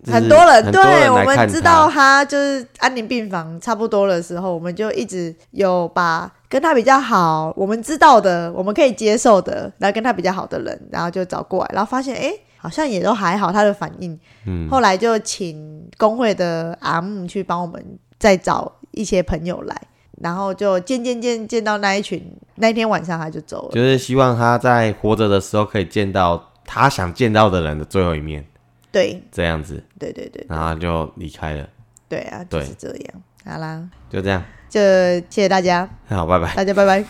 [0.05, 14.17] 就是很多人，对我们知道他就是安宁病房差不多的时候，我们就一直有把跟他比较好，我们知道的，我们可以接受的，然后跟他比较好的人，然后就找过来，然后发现哎，诶好像也都还好，他的反应。
[14.47, 14.69] 嗯。
[14.71, 17.85] 后来就请工会的阿木去帮我们
[18.21, 19.77] 再找一些朋友来，
[20.21, 22.25] 然后就见见见见到那一群，
[22.55, 23.75] 那一天晚上他就走了。
[23.75, 28.47] 就是希望他在活着的时候可以见到他想见到的人的最后一面，
[28.93, 29.21] 对。
[29.33, 31.69] 这样子，对对对然后就离开了，
[32.09, 32.65] 对啊，就对。
[32.65, 33.23] 是这样。
[33.45, 34.41] 好啦，就这样，
[34.75, 36.53] 就谢谢大家，好，拜拜。
[36.57, 37.05] 大家拜拜。